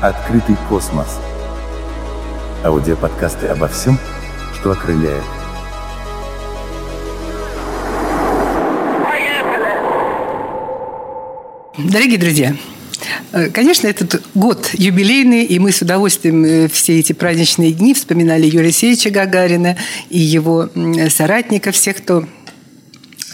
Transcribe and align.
Открытый 0.00 0.56
космос. 0.66 1.18
Аудиоподкасты 2.64 3.48
обо 3.48 3.68
всем, 3.68 3.98
что 4.58 4.72
окрыляет. 4.72 5.22
Дорогие 11.76 12.18
друзья, 12.18 12.56
э, 13.32 13.50
Конечно, 13.50 13.88
этот 13.88 14.22
год 14.34 14.70
юбилейный, 14.72 15.44
и 15.44 15.58
мы 15.58 15.70
с 15.70 15.82
удовольствием 15.82 16.44
э, 16.46 16.68
все 16.68 16.98
эти 16.98 17.12
праздничные 17.12 17.72
дни 17.72 17.92
вспоминали 17.92 18.46
Юрия 18.46 18.68
Алексеевича 18.68 19.10
Гагарина 19.10 19.76
и 20.08 20.18
его 20.18 20.70
соратников, 21.10 21.74
всех, 21.74 21.98
кто 21.98 22.24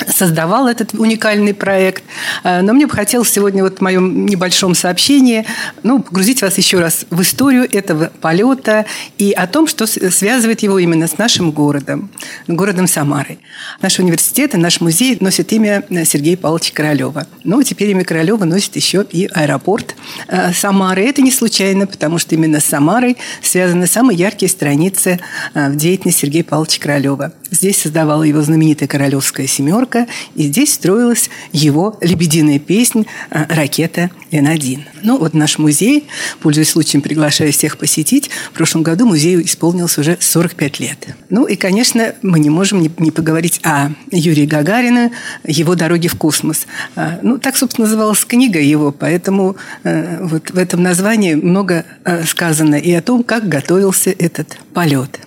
создавал 0.09 0.69
этот 0.69 0.95
уникальный 0.95 1.55
проект. 1.55 2.05
Э, 2.45 2.61
но 2.63 2.73
мне 2.73 2.87
бы 2.87 2.93
хотелось 2.93 3.31
сегодня 3.31 3.63
вот 3.63 3.79
в 3.79 3.81
моем 3.81 4.27
небольшом 4.27 4.75
сообщении 4.75 5.47
ну, 5.83 6.01
погрузить 6.01 6.43
вас 6.43 6.59
еще 6.59 6.81
раз 6.81 7.07
в 7.11 7.23
историю 7.23 7.69
этого 7.71 8.11
полета 8.21 8.87
и 9.19 9.33
о 9.33 9.47
том, 9.47 9.67
что 9.67 9.87
связывает 9.87 10.63
его 10.63 10.79
именно 10.79 11.07
с 11.07 11.19
нашим 11.19 11.51
городом, 11.51 12.11
городом 12.47 12.87
Самарой. 12.87 13.39
Наш 13.81 13.99
университет 13.99 14.55
и 14.55 14.59
наш 14.59 14.81
музей 14.81 15.17
носит 15.21 15.53
имя 15.53 15.85
Сергея 16.05 16.37
Павловича 16.37 16.73
Королева. 16.75 17.27
Но 17.45 17.63
теперь 17.63 17.91
имя 17.91 18.05
Королева 18.05 18.45
носит 18.45 18.77
еще 18.77 19.05
и 19.11 19.27
аэропорт 19.33 19.95
э, 20.29 20.53
Самары. 20.53 21.05
Это 21.05 21.23
не 21.23 21.31
случайно, 21.31 21.87
потому 21.87 22.19
что 22.19 22.35
именно 22.35 22.61
с 22.61 22.65
Самарой 22.65 23.17
связаны 23.43 23.87
самые 23.87 24.19
яркие 24.19 24.51
страницы 24.51 25.21
э, 25.55 25.71
в 25.71 25.77
деятельности 25.77 26.23
Сергея 26.23 26.45
Павловича 26.45 26.81
Королева. 26.81 27.33
Здесь 27.51 27.81
создавала 27.81 28.25
его 28.25 28.43
знаменитая 28.43 28.89
королевская 28.89 29.47
семерка, 29.47 29.86
и 30.35 30.45
здесь 30.45 30.75
строилась 30.75 31.31
его 31.53 31.97
лебединая 32.01 32.59
песнь 32.59 33.07
э, 33.31 33.45
«Ракета 33.49 34.11
Н-1». 34.31 34.81
Ну, 35.03 35.19
вот 35.19 35.35
наш 35.35 35.59
музей, 35.59 36.07
пользуясь 36.41 36.71
случаем, 36.71 37.03
приглашаю 37.03 37.53
всех 37.53 37.79
посетить, 37.79 38.31
в 38.51 38.53
прошлом 38.53 38.83
году 38.83 39.07
музею 39.07 39.45
исполнилось 39.45 39.99
уже 39.99 40.19
45 40.21 40.81
лет. 40.81 41.17
Ну, 41.31 41.47
и, 41.47 41.57
конечно, 41.57 42.15
мы 42.23 42.39
не 42.41 42.51
можем 42.51 42.81
не, 42.81 42.91
не 42.99 43.11
поговорить 43.11 43.61
о 43.63 43.91
Юрии 44.11 44.47
Гагарина, 44.47 45.11
его 45.47 45.75
«Дороге 45.75 46.09
в 46.09 46.17
космос». 46.17 46.67
А, 46.97 47.19
ну, 47.23 47.39
так, 47.39 47.57
собственно, 47.57 47.87
называлась 47.87 48.25
книга 48.25 48.61
его, 48.61 48.93
поэтому 48.93 49.57
э, 49.85 50.25
вот 50.25 50.51
в 50.51 50.59
этом 50.59 50.83
названии 50.83 51.35
много 51.35 51.85
э, 52.05 52.25
сказано 52.25 52.75
и 52.75 52.93
о 52.93 53.03
том, 53.03 53.23
как 53.23 53.49
готовился 53.49 54.11
этот 54.11 54.59
полет. 54.75 55.21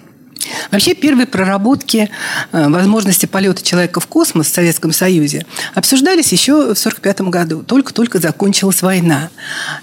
Вообще 0.72 0.94
первые 0.94 1.28
проработки 1.28 2.10
э, 2.52 2.70
возможности 2.70 3.26
полета 3.26 3.62
человека 3.62 4.00
в 4.00 4.08
космос 4.08 4.48
в 4.48 4.54
Советском 4.54 4.94
Союзе 4.94 5.46
обсуждались 5.74 6.32
еще 6.32 6.54
в 6.54 6.80
1945 6.80 7.22
году. 7.22 7.64
Только-только 7.64 8.20
закончилась 8.20 8.82
война. 8.82 9.30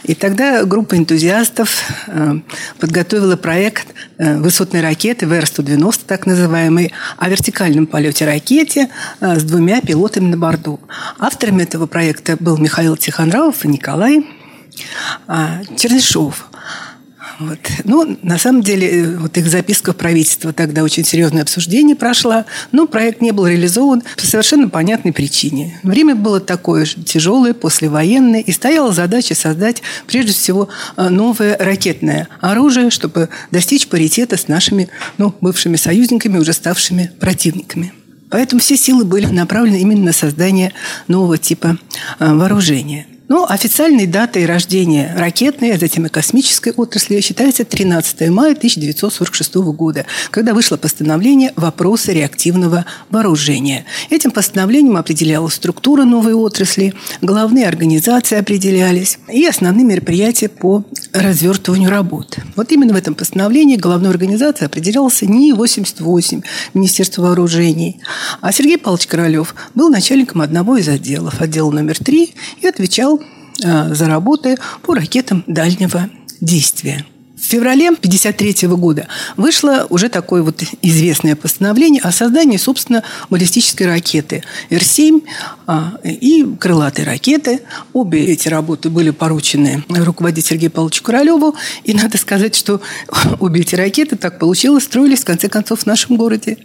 И 0.05 0.15
тогда 0.15 0.65
группа 0.65 0.97
энтузиастов 0.97 1.83
э, 2.07 2.39
подготовила 2.79 3.37
проект 3.37 3.89
э, 4.19 4.39
высотной 4.39 4.81
ракеты 4.81 5.27
ВР-190, 5.27 6.01
так 6.07 6.27
называемой, 6.27 6.93
о 7.19 7.29
вертикальном 7.29 7.87
полете 7.87 8.25
ракете 8.25 8.89
с 9.21 9.43
двумя 9.43 9.81
пилотами 9.81 10.29
на 10.29 10.37
борту. 10.37 10.81
Авторами 11.19 11.63
этого 11.63 11.87
проекта 11.87 12.37
был 12.39 12.57
Михаил 12.57 12.97
Тихонравов 12.97 13.65
и 13.65 13.69
Николай 13.69 14.27
Чернышов. 15.77 16.49
Вот. 17.39 17.59
Ну, 17.85 18.19
на 18.23 18.39
самом 18.39 18.63
деле, 18.63 18.89
э, 18.89 19.17
вот 19.17 19.37
их 19.37 19.47
записка 19.49 19.93
в 19.93 19.97
правительство 19.97 20.53
тогда 20.53 20.83
очень 20.83 21.05
серьезное 21.05 21.43
обсуждение 21.43 21.95
прошла, 21.95 22.47
но 22.73 22.87
проект 22.87 23.21
не 23.21 23.33
был 23.33 23.47
реализован 23.47 24.03
по 24.17 24.27
совершенно 24.27 24.69
понятной 24.69 25.13
причине. 25.13 25.79
Время 25.83 26.15
было 26.15 26.41
такое 26.41 26.87
же 26.87 26.95
тяжелое, 27.03 27.53
послевоенное, 27.53 28.41
и 28.41 28.53
стояла 28.53 28.93
задача 28.93 29.35
создать, 29.35 29.83
прежде 30.07 30.33
всего, 30.33 30.69
э, 30.97 31.09
новое 31.09 31.57
ракетное 31.59 32.29
оружие, 32.41 32.91
чтобы 32.91 33.29
достичь 33.51 33.89
паритета 33.89 34.37
с 34.37 34.49
нашими 34.49 34.89
ну, 35.19 35.35
бывшими 35.41 35.77
союзниками, 35.77 36.39
уже 36.39 36.55
ставшими 36.55 37.11
противниками. 37.21 37.93
Поэтому 38.31 38.61
все 38.61 38.77
силы 38.77 39.05
были 39.05 39.27
направлены 39.27 39.77
именно 39.77 40.07
на 40.07 40.13
создание 40.13 40.73
нового 41.07 41.37
типа 41.37 41.79
э, 42.19 42.33
вооружения– 42.33 43.07
ну, 43.29 43.45
официальной 43.49 44.07
датой 44.07 44.47
рождения 44.47 45.13
ракетной, 45.17 45.73
а 45.73 45.79
затем 45.79 46.07
и 46.07 46.09
космической 46.09 46.73
отрасли 46.73 47.21
считается 47.21 47.65
13 47.65 48.31
мая 48.31 48.53
1946 48.53 49.55
года, 49.57 50.07
когда 50.31 50.55
вышло 50.55 50.77
постановление 50.77 51.53
«Вопросы 51.57 52.13
реактивного 52.13 52.87
вооружения». 53.11 53.85
Этим 54.11 54.31
постановлением 54.31 54.97
определялась 54.97 55.55
структура 55.55 56.05
новой 56.05 56.35
отрасли, 56.35 56.95
главные 57.21 57.67
организации 57.67 58.39
определялись 58.39 59.19
и 59.29 59.45
основные 59.47 59.85
мероприятия 59.85 60.49
по 60.49 60.85
развертыванию 61.13 61.91
работ. 61.91 62.39
Вот 62.55 62.71
именно 62.71 62.95
в 62.95 62.97
этом 62.97 63.15
постановлении 63.15 63.77
главной 63.77 64.11
организацией 64.11 64.67
определялся 64.67 65.27
НИИ-88, 65.27 66.45
Министерство 66.75 67.23
вооружений. 67.23 68.01
А 68.41 68.53
Сергей 68.53 68.79
Павлович 68.79 69.07
Королев 69.09 69.55
был 69.75 69.91
начальником 69.91 70.43
одного 70.43 70.77
из 70.77 70.89
отделов, 70.89 71.41
отдела 71.41 71.71
номер 71.71 71.99
три, 71.99 72.35
и 72.61 72.67
отвечал 72.67 73.16
за 73.59 74.07
работы 74.07 74.57
по 74.83 74.95
ракетам 74.95 75.45
дальнего 75.47 76.09
действия. 76.41 77.05
В 77.37 77.49
феврале 77.49 77.89
1953 77.91 78.69
года 78.71 79.09
вышло 79.37 79.87
уже 79.91 80.09
такое 80.09 80.43
вот 80.43 80.63
известное 80.81 81.37
постановление 81.37 82.01
о 82.01 82.11
создании, 82.11 82.57
собственно, 82.57 83.03
баллистической 83.29 83.87
ракеты 83.87 84.43
Р-7 84.71 85.23
а, 85.67 85.99
и 86.03 86.47
крылатой 86.59 87.05
ракеты. 87.05 87.61
Обе 87.93 88.25
эти 88.25 88.49
работы 88.49 88.89
были 88.89 89.11
поручены 89.11 89.85
руководителю 89.89 90.49
Сергею 90.49 90.71
Павловичу 90.73 91.05
Королеву. 91.05 91.55
И 91.85 91.93
надо 91.93 92.17
сказать, 92.17 92.57
что 92.57 92.81
обе 93.39 93.61
эти 93.61 93.75
ракеты, 93.75 94.17
так 94.17 94.39
получилось, 94.39 94.85
строились, 94.85 95.21
в 95.21 95.27
конце 95.27 95.51
концов, 95.51 95.81
в 95.81 95.87
нашем 95.87 96.17
городе. 96.17 96.57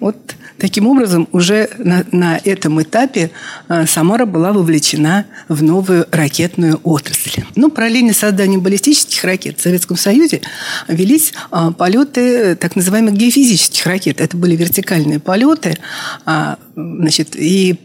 Вот 0.00 0.16
Таким 0.60 0.86
образом, 0.86 1.26
уже 1.32 1.70
на, 1.78 2.04
на 2.12 2.38
этом 2.44 2.82
этапе 2.82 3.30
э, 3.68 3.86
Самара 3.86 4.26
была 4.26 4.52
вовлечена 4.52 5.24
в 5.48 5.62
новую 5.62 6.06
ракетную 6.10 6.78
отрасль. 6.84 7.42
Ну, 7.56 7.70
параллельно 7.70 8.12
созданию 8.12 8.60
баллистических 8.60 9.24
ракет 9.24 9.58
в 9.58 9.62
Советском 9.62 9.96
Союзе 9.96 10.42
велись 10.86 11.32
э, 11.50 11.72
полеты 11.76 12.56
так 12.56 12.76
называемых 12.76 13.14
геофизических 13.14 13.86
ракет. 13.86 14.20
Это 14.20 14.36
были 14.36 14.54
вертикальные 14.54 15.18
полеты. 15.18 15.78
А, 16.26 16.58
значит, 16.76 17.36
и 17.36 17.76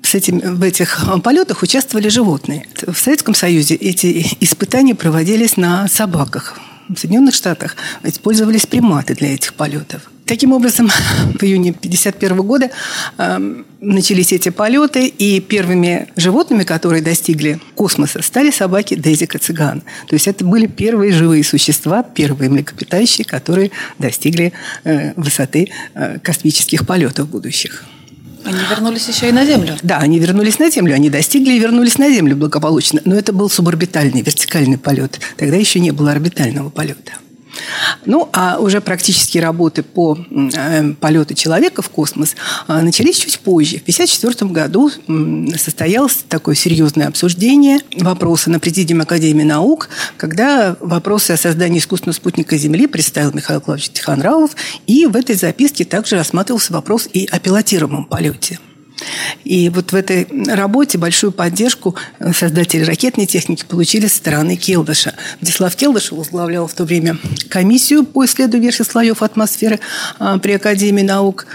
с 0.00 0.14
этим, 0.14 0.38
в 0.38 0.62
этих 0.62 1.04
полетах 1.22 1.62
участвовали 1.62 2.08
животные. 2.08 2.66
В 2.86 2.96
Советском 2.96 3.34
Союзе 3.34 3.74
эти 3.74 4.26
испытания 4.40 4.94
проводились 4.94 5.58
на 5.58 5.86
собаках. 5.88 6.58
В 6.88 6.96
Соединенных 6.96 7.34
Штатах 7.34 7.76
использовались 8.02 8.66
приматы 8.66 9.14
для 9.14 9.34
этих 9.34 9.54
полетов. 9.54 10.10
Таким 10.24 10.52
образом, 10.52 10.88
в 11.38 11.42
июне 11.42 11.70
1951 11.70 12.36
года 12.42 12.70
э, 13.18 13.62
начались 13.80 14.32
эти 14.32 14.48
полеты, 14.48 15.06
и 15.06 15.40
первыми 15.40 16.08
животными, 16.16 16.64
которые 16.64 17.02
достигли 17.02 17.60
космоса, 17.74 18.22
стали 18.22 18.50
собаки 18.50 18.94
Дезика 18.94 19.38
цыган. 19.38 19.82
То 20.06 20.14
есть 20.14 20.28
это 20.28 20.44
были 20.44 20.66
первые 20.66 21.12
живые 21.12 21.44
существа, 21.44 22.02
первые 22.02 22.50
млекопитающие, 22.50 23.24
которые 23.24 23.70
достигли 23.98 24.52
э, 24.84 25.12
высоты 25.16 25.70
э, 25.94 26.18
космических 26.20 26.86
полетов 26.86 27.28
будущих. 27.28 27.84
Они 28.48 28.60
вернулись 28.70 29.06
еще 29.06 29.28
и 29.28 29.32
на 29.32 29.44
Землю. 29.44 29.76
Да, 29.82 29.98
они 29.98 30.18
вернулись 30.18 30.58
на 30.58 30.70
Землю. 30.70 30.94
Они 30.94 31.10
достигли 31.10 31.52
и 31.52 31.58
вернулись 31.58 31.98
на 31.98 32.08
Землю 32.08 32.34
благополучно. 32.34 33.02
Но 33.04 33.14
это 33.14 33.34
был 33.34 33.50
суборбитальный, 33.50 34.22
вертикальный 34.22 34.78
полет. 34.78 35.20
Тогда 35.36 35.56
еще 35.56 35.80
не 35.80 35.90
было 35.90 36.12
орбитального 36.12 36.70
полета. 36.70 37.12
Ну, 38.06 38.28
а 38.32 38.58
уже 38.58 38.80
практические 38.80 39.42
работы 39.42 39.82
по 39.82 40.18
э, 40.18 40.92
полету 40.94 41.34
человека 41.34 41.82
в 41.82 41.90
космос 41.90 42.36
э, 42.66 42.80
начались 42.80 43.16
чуть 43.16 43.38
позже. 43.40 43.78
В 43.78 43.82
1954 43.82 44.50
году 44.50 44.90
состоялось 45.56 46.24
такое 46.28 46.54
серьезное 46.54 47.08
обсуждение 47.08 47.80
вопроса 47.96 48.50
на 48.50 48.60
Президиуме 48.60 49.02
Академии 49.02 49.44
наук, 49.44 49.88
когда 50.16 50.76
вопросы 50.80 51.32
о 51.32 51.36
создании 51.36 51.78
искусственного 51.78 52.14
спутника 52.16 52.56
Земли 52.56 52.86
представил 52.86 53.32
Михаил 53.32 53.60
Клавович 53.60 53.90
Тихонравов, 53.90 54.52
и 54.86 55.06
в 55.06 55.16
этой 55.16 55.36
записке 55.36 55.84
также 55.84 56.16
рассматривался 56.16 56.72
вопрос 56.72 57.08
и 57.12 57.26
о 57.30 57.38
пилотируемом 57.38 58.04
полете. 58.04 58.58
И 59.44 59.68
вот 59.68 59.92
в 59.92 59.94
этой 59.94 60.26
работе 60.46 60.98
большую 60.98 61.32
поддержку 61.32 61.94
создатели 62.34 62.84
ракетной 62.84 63.26
техники 63.26 63.64
получили 63.66 64.06
со 64.06 64.16
стороны 64.16 64.56
Келдыша. 64.56 65.14
Владислав 65.40 65.74
Келдыш 65.76 66.12
возглавлял 66.12 66.66
в 66.66 66.74
то 66.74 66.84
время 66.84 67.18
комиссию 67.48 68.04
по 68.04 68.24
исследованию 68.24 68.64
верхних 68.64 68.90
слоев 68.90 69.22
атмосферы 69.22 69.80
а, 70.18 70.38
при 70.38 70.52
Академии 70.52 71.02
наук. 71.02 71.46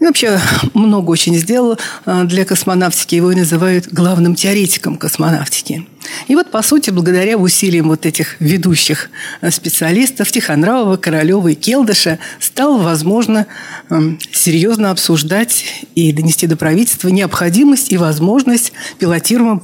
И 0.00 0.04
вообще 0.04 0.38
много 0.74 1.10
очень 1.10 1.36
сделал 1.36 1.78
э, 2.06 2.24
для 2.24 2.44
космонавтики. 2.44 3.16
Его 3.16 3.32
и 3.32 3.36
называют 3.36 3.88
главным 3.88 4.34
теоретиком 4.34 4.96
космонавтики. 4.96 5.86
И 6.28 6.34
вот, 6.34 6.50
по 6.50 6.62
сути, 6.62 6.90
благодаря 6.90 7.36
усилиям 7.36 7.88
вот 7.88 8.06
этих 8.06 8.40
ведущих 8.40 9.10
э, 9.40 9.50
специалистов 9.50 10.30
Тихонравова, 10.30 10.96
Королева 10.96 11.48
и 11.48 11.54
Келдыша 11.54 12.18
стало 12.38 12.78
возможно 12.78 13.46
эм, 13.90 14.18
серьезно 14.32 14.90
обсуждать 14.90 15.64
и 15.94 16.12
донести 16.12 16.46
до 16.46 16.56
правительства 16.56 17.08
необходимость 17.08 17.92
и 17.92 17.96
возможность 17.96 18.72
пилотируемого 18.98 19.62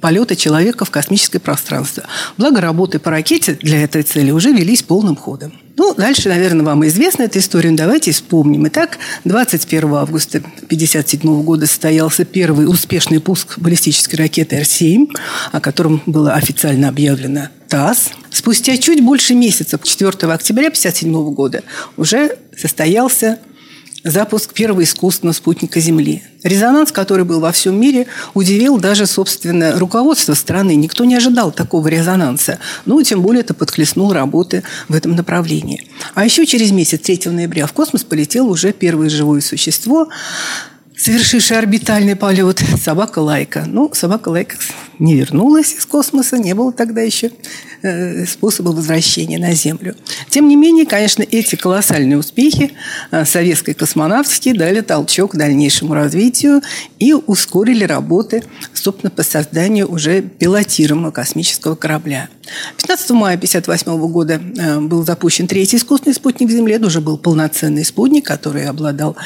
полета 0.00 0.36
человека 0.36 0.84
в 0.84 0.90
космическое 0.90 1.40
пространство. 1.40 2.04
Благо, 2.38 2.60
работы 2.60 2.98
по 2.98 3.10
ракете 3.10 3.58
для 3.60 3.82
этой 3.82 4.02
цели 4.02 4.30
уже 4.30 4.52
велись 4.52 4.82
полным 4.82 5.16
ходом. 5.16 5.52
Ну, 5.76 5.94
дальше, 5.94 6.28
наверное, 6.28 6.64
вам 6.64 6.86
известна 6.86 7.22
эта 7.22 7.38
история. 7.38 7.70
Ну, 7.70 7.76
давайте 7.76 8.12
вспомним. 8.12 8.66
Итак, 8.68 8.98
21 9.24 9.94
августа 9.94 10.38
1957 10.38 11.42
года 11.42 11.66
состоялся 11.66 12.24
первый 12.24 12.66
успешный 12.68 13.20
пуск 13.20 13.58
баллистической 13.58 14.18
ракеты 14.18 14.56
Р-7, 14.56 15.08
о 15.50 15.60
котором 15.60 16.02
было 16.06 16.34
официально 16.34 16.88
объявлено 16.88 17.48
ТАСС. 17.68 18.10
Спустя 18.30 18.76
чуть 18.76 19.02
больше 19.02 19.34
месяца, 19.34 19.78
4 19.82 20.10
октября 20.10 20.68
1957 20.68 21.34
года, 21.34 21.62
уже 21.96 22.36
состоялся 22.56 23.38
запуск 24.04 24.52
первого 24.52 24.82
искусственного 24.82 25.34
спутника 25.34 25.80
Земли. 25.80 26.22
Резонанс, 26.42 26.90
который 26.90 27.24
был 27.24 27.40
во 27.40 27.52
всем 27.52 27.80
мире, 27.80 28.06
удивил 28.34 28.78
даже, 28.78 29.06
собственно, 29.06 29.78
руководство 29.78 30.34
страны. 30.34 30.74
Никто 30.74 31.04
не 31.04 31.14
ожидал 31.14 31.52
такого 31.52 31.86
резонанса. 31.88 32.58
Ну, 32.84 33.00
тем 33.02 33.22
более 33.22 33.42
это 33.42 33.54
подхлестнул 33.54 34.12
работы 34.12 34.64
в 34.88 34.94
этом 34.94 35.14
направлении. 35.14 35.86
А 36.14 36.24
еще 36.24 36.46
через 36.46 36.72
месяц, 36.72 37.00
3 37.00 37.30
ноября, 37.30 37.66
в 37.66 37.72
космос 37.72 38.04
полетело 38.04 38.48
уже 38.48 38.72
первое 38.72 39.08
живое 39.08 39.40
существо, 39.40 40.08
совершившее 40.96 41.58
орбитальный 41.58 42.16
полет, 42.16 42.62
собака 42.80 43.20
Лайка. 43.20 43.64
Ну, 43.66 43.90
собака 43.92 44.28
Лайка 44.28 44.56
не 44.98 45.16
вернулась 45.16 45.74
из 45.74 45.86
космоса, 45.86 46.38
не 46.38 46.54
было 46.54 46.72
тогда 46.72 47.00
еще 47.00 47.30
Э, 47.84 48.24
способа 48.26 48.68
возвращения 48.68 49.40
на 49.40 49.54
Землю. 49.54 49.96
Тем 50.30 50.46
не 50.46 50.54
менее, 50.54 50.86
конечно, 50.86 51.24
эти 51.28 51.56
колоссальные 51.56 52.16
успехи 52.16 52.70
э, 53.10 53.24
советской 53.24 53.74
космонавтики 53.74 54.52
дали 54.52 54.82
толчок 54.82 55.34
дальнейшему 55.34 55.92
развитию 55.92 56.62
и 57.00 57.12
ускорили 57.12 57.82
работы, 57.82 58.44
собственно, 58.72 59.10
по 59.10 59.24
созданию 59.24 59.90
уже 59.90 60.22
пилотируемого 60.22 61.10
космического 61.10 61.74
корабля. 61.74 62.28
15 62.78 63.10
мая 63.10 63.36
1958 63.36 64.12
года 64.12 64.40
э, 64.40 64.80
был 64.80 65.04
запущен 65.04 65.46
третий 65.46 65.76
искусственный 65.76 66.14
спутник 66.14 66.50
Земли. 66.50 66.74
Это 66.74 66.86
уже 66.86 67.00
был 67.00 67.16
полноценный 67.16 67.84
спутник, 67.84 68.26
который 68.26 68.66
обладал 68.66 69.16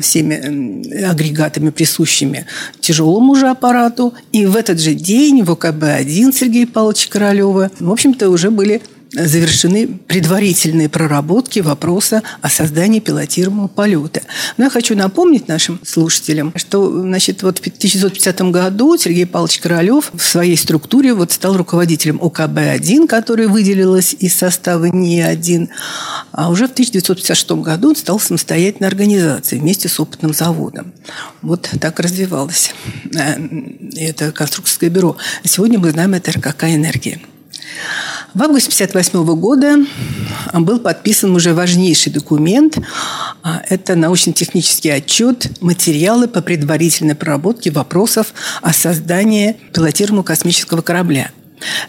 всеми 0.00 1.04
агрегатами, 1.04 1.70
присущими 1.70 2.46
тяжелому 2.80 3.34
же 3.34 3.48
аппарату. 3.48 4.14
И 4.32 4.46
в 4.46 4.56
этот 4.56 4.80
же 4.80 4.94
день 4.94 5.42
в 5.42 5.50
ОКБ-1 5.50 6.32
Сергея 6.32 6.66
Павловича 6.66 7.08
Королева, 7.10 7.70
в 7.80 7.90
общем-то, 7.90 8.30
уже 8.30 8.50
были 8.50 8.82
завершены 9.12 9.88
предварительные 9.88 10.88
проработки 10.88 11.60
вопроса 11.60 12.22
о 12.42 12.48
создании 12.48 13.00
пилотируемого 13.00 13.68
полета. 13.68 14.22
Но 14.56 14.64
я 14.64 14.70
хочу 14.70 14.94
напомнить 14.94 15.48
нашим 15.48 15.80
слушателям, 15.84 16.52
что 16.56 17.00
значит, 17.00 17.42
вот 17.42 17.58
в 17.58 17.60
1950 17.60 18.40
году 18.52 18.96
Сергей 18.96 19.26
Павлович 19.26 19.58
Королев 19.58 20.10
в 20.14 20.22
своей 20.22 20.56
структуре 20.56 21.14
вот 21.14 21.32
стал 21.32 21.56
руководителем 21.56 22.20
ОКБ-1, 22.22 23.08
которая 23.08 23.48
выделилась 23.48 24.14
из 24.18 24.36
состава 24.36 24.86
НИИ-1, 24.86 25.68
а 26.32 26.50
уже 26.50 26.68
в 26.68 26.72
1956 26.72 27.50
году 27.62 27.90
он 27.90 27.96
стал 27.96 28.20
самостоятельной 28.20 28.88
организацией 28.88 29.60
вместе 29.60 29.88
с 29.88 29.98
опытным 29.98 30.32
заводом. 30.32 30.92
Вот 31.42 31.68
так 31.80 31.98
развивалось 31.98 32.74
э, 33.14 33.34
это 33.96 34.30
конструкторское 34.30 34.90
бюро. 34.90 35.16
Сегодня 35.44 35.78
мы 35.78 35.90
знаем 35.90 36.14
это 36.14 36.30
РКК 36.30 36.64
«Энергия». 36.64 37.20
В 38.32 38.42
августе 38.42 38.68
1958 38.84 39.40
года 39.40 39.76
был 40.54 40.78
подписан 40.78 41.34
уже 41.34 41.52
важнейший 41.52 42.12
документ. 42.12 42.78
А, 43.42 43.60
это 43.68 43.96
научно-технический 43.96 44.90
отчет 44.90 45.50
«Материалы 45.60 46.28
по 46.28 46.40
предварительной 46.40 47.16
проработке 47.16 47.72
вопросов 47.72 48.32
о 48.62 48.72
создании 48.72 49.56
пилотируемого 49.72 50.22
космического 50.22 50.80
корабля». 50.80 51.32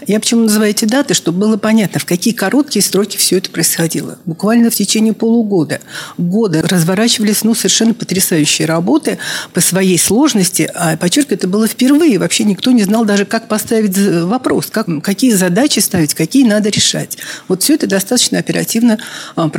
Я 0.07 0.19
почему 0.19 0.43
называю 0.43 0.71
эти 0.71 0.85
даты, 0.85 1.13
чтобы 1.13 1.39
было 1.39 1.57
понятно, 1.57 1.99
в 1.99 2.05
какие 2.05 2.33
короткие 2.33 2.83
сроки 2.83 3.17
все 3.17 3.37
это 3.37 3.49
происходило. 3.49 4.19
Буквально 4.25 4.69
в 4.69 4.75
течение 4.75 5.13
полугода, 5.13 5.79
года 6.17 6.61
разворачивались 6.61 7.43
ну, 7.43 7.55
совершенно 7.55 7.93
потрясающие 7.93 8.67
работы 8.67 9.17
по 9.53 9.61
своей 9.61 9.97
сложности. 9.97 10.69
А, 10.73 10.97
подчеркиваю, 10.97 11.37
это 11.37 11.47
было 11.47 11.67
впервые. 11.67 12.19
Вообще 12.19 12.43
никто 12.43 12.71
не 12.71 12.83
знал 12.83 13.05
даже, 13.05 13.25
как 13.25 13.47
поставить 13.47 13.97
вопрос, 13.97 14.67
как, 14.67 14.87
какие 15.03 15.33
задачи 15.33 15.79
ставить, 15.79 16.13
какие 16.13 16.45
надо 16.45 16.69
решать. 16.69 17.17
Вот 17.47 17.63
все 17.63 17.75
это 17.75 17.87
достаточно 17.87 18.39
оперативно 18.39 18.99
а, 19.35 19.49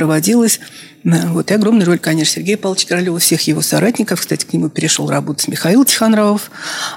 проводилось 1.03 1.33
вот. 1.43 1.51
И 1.51 1.53
огромная 1.53 1.85
роль, 1.85 1.99
конечно, 1.99 2.35
Сергея 2.35 2.57
Павловича 2.57 2.87
Королева, 2.87 3.19
всех 3.19 3.41
его 3.41 3.61
соратников. 3.61 4.21
Кстати, 4.21 4.45
к 4.45 4.53
нему 4.53 4.69
перешел 4.69 5.09
работать 5.09 5.47
Михаил 5.47 5.83
Тихонравов. 5.83 6.51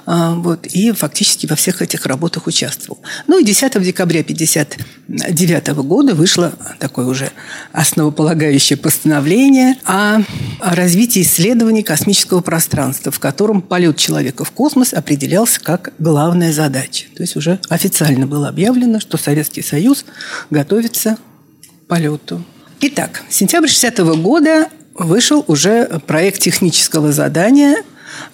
А, 0.04 0.34
вот. 0.34 0.66
И 0.66 0.92
фактически 0.92 1.46
во 1.46 1.56
всех 1.56 1.82
этих 1.82 2.06
работах 2.06 2.46
участвовал. 2.46 3.00
Ну 3.26 3.40
и 3.40 3.44
10 3.44 3.82
декабря 3.82 4.20
1959 4.20 5.68
года 5.84 6.14
вышло 6.14 6.52
такое 6.78 7.06
уже 7.06 7.32
основополагающее 7.72 8.76
постановление 8.76 9.76
о 9.84 10.20
развитии 10.60 11.22
исследований 11.22 11.82
космического 11.82 12.40
пространства, 12.40 13.10
в 13.10 13.18
котором 13.18 13.62
полет 13.62 13.96
человека 13.96 14.44
в 14.44 14.50
космос 14.52 14.94
определялся 14.94 15.60
как 15.60 15.92
главная 15.98 16.52
задача. 16.52 17.06
То 17.16 17.22
есть 17.22 17.36
уже 17.36 17.58
официально 17.68 18.26
было 18.26 18.48
объявлено, 18.48 19.00
что 19.00 19.16
Советский 19.16 19.62
Союз 19.62 20.04
готовится 20.50 21.16
к 21.62 21.88
полету 21.88 22.44
Итак, 22.78 23.22
сентябрь 23.30 23.68
60 23.68 24.00
-го 24.00 24.20
года 24.20 24.68
вышел 24.92 25.42
уже 25.48 26.00
проект 26.06 26.40
технического 26.40 27.10
задания, 27.10 27.76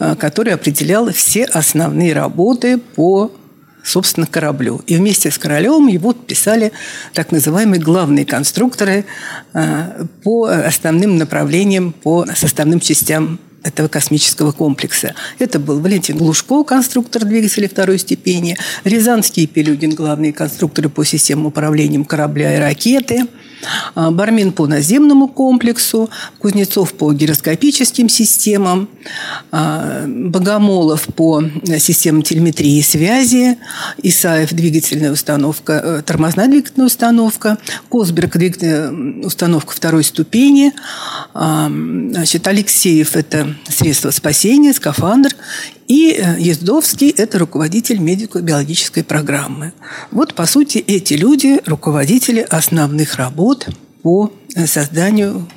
э, 0.01 0.17
который 0.17 0.53
определял 0.53 1.13
все 1.13 1.45
основные 1.45 2.13
работы 2.13 2.79
по 2.79 3.31
собственно, 3.85 4.27
кораблю. 4.27 4.81
И 4.87 4.97
вместе 4.97 5.31
с 5.31 5.39
Королевым 5.39 5.89
его 5.89 6.13
писали 6.13 6.71
так 7.15 7.33
называемые 7.33 7.81
главные 7.81 8.25
конструкторы 8.25 9.05
э, 9.55 10.07
по 10.23 10.47
основным 10.47 11.19
направлениям, 11.19 11.93
по 11.93 12.25
составным 12.35 12.79
частям 12.79 13.41
этого 13.65 13.89
космического 13.89 14.53
комплекса. 14.53 15.15
Это 15.41 15.59
был 15.59 15.81
Валентин 15.81 16.17
Глушко, 16.17 16.63
конструктор 16.65 17.25
двигателя 17.25 17.69
второй 17.69 17.99
степени, 17.99 18.57
Рязанский 18.85 19.45
и 19.45 19.47
Пелюгин, 19.49 19.95
главные 19.95 20.33
конструкторы 20.33 20.89
по 20.89 21.05
системам 21.05 21.47
управления 21.47 22.05
корабля 22.05 22.57
и 22.57 22.61
ракеты– 22.61 23.27
Бармин 23.95 24.53
по 24.53 24.67
наземному 24.67 25.29
комплексу, 25.29 26.11
Кузнецов 26.39 26.93
по 26.95 27.13
гироскопическим 27.13 28.09
системам, 28.09 28.89
а, 29.51 30.05
Богомолов 30.07 31.07
по 31.15 31.43
системам 31.79 32.23
телеметрии 32.23 32.79
и 32.79 32.83
связи, 32.83 33.59
Исаев 34.03 34.53
двигательная 34.53 35.13
установка, 35.13 35.73
э, 35.73 36.03
тормозная 36.05 36.49
двигательная 36.49 36.87
установка, 36.87 37.59
Косберг 37.89 38.37
двигательная 38.37 39.25
установка 39.25 39.73
второй 39.75 40.05
ступени, 40.05 40.73
а, 41.35 41.69
значит, 41.69 42.47
Алексеев– 42.47 43.17
это 43.17 43.55
средство 43.69 44.11
спасения, 44.11 44.73
скафандр, 44.73 45.31
и 45.89 46.13
э, 46.13 46.41
Ездовский– 46.41 47.11
это 47.17 47.39
руководитель 47.39 47.99
медико-биологической 47.99 49.03
программы. 49.05 49.73
Вот, 50.11 50.35
по 50.35 50.47
сути, 50.47 50.79
эти 50.79 51.15
люди– 51.15 51.61
руководители 51.67 52.41
основных 52.49 53.17
работ 53.17 53.69
по 54.03 54.33
э, 54.55 54.67
созданию 54.67 55.49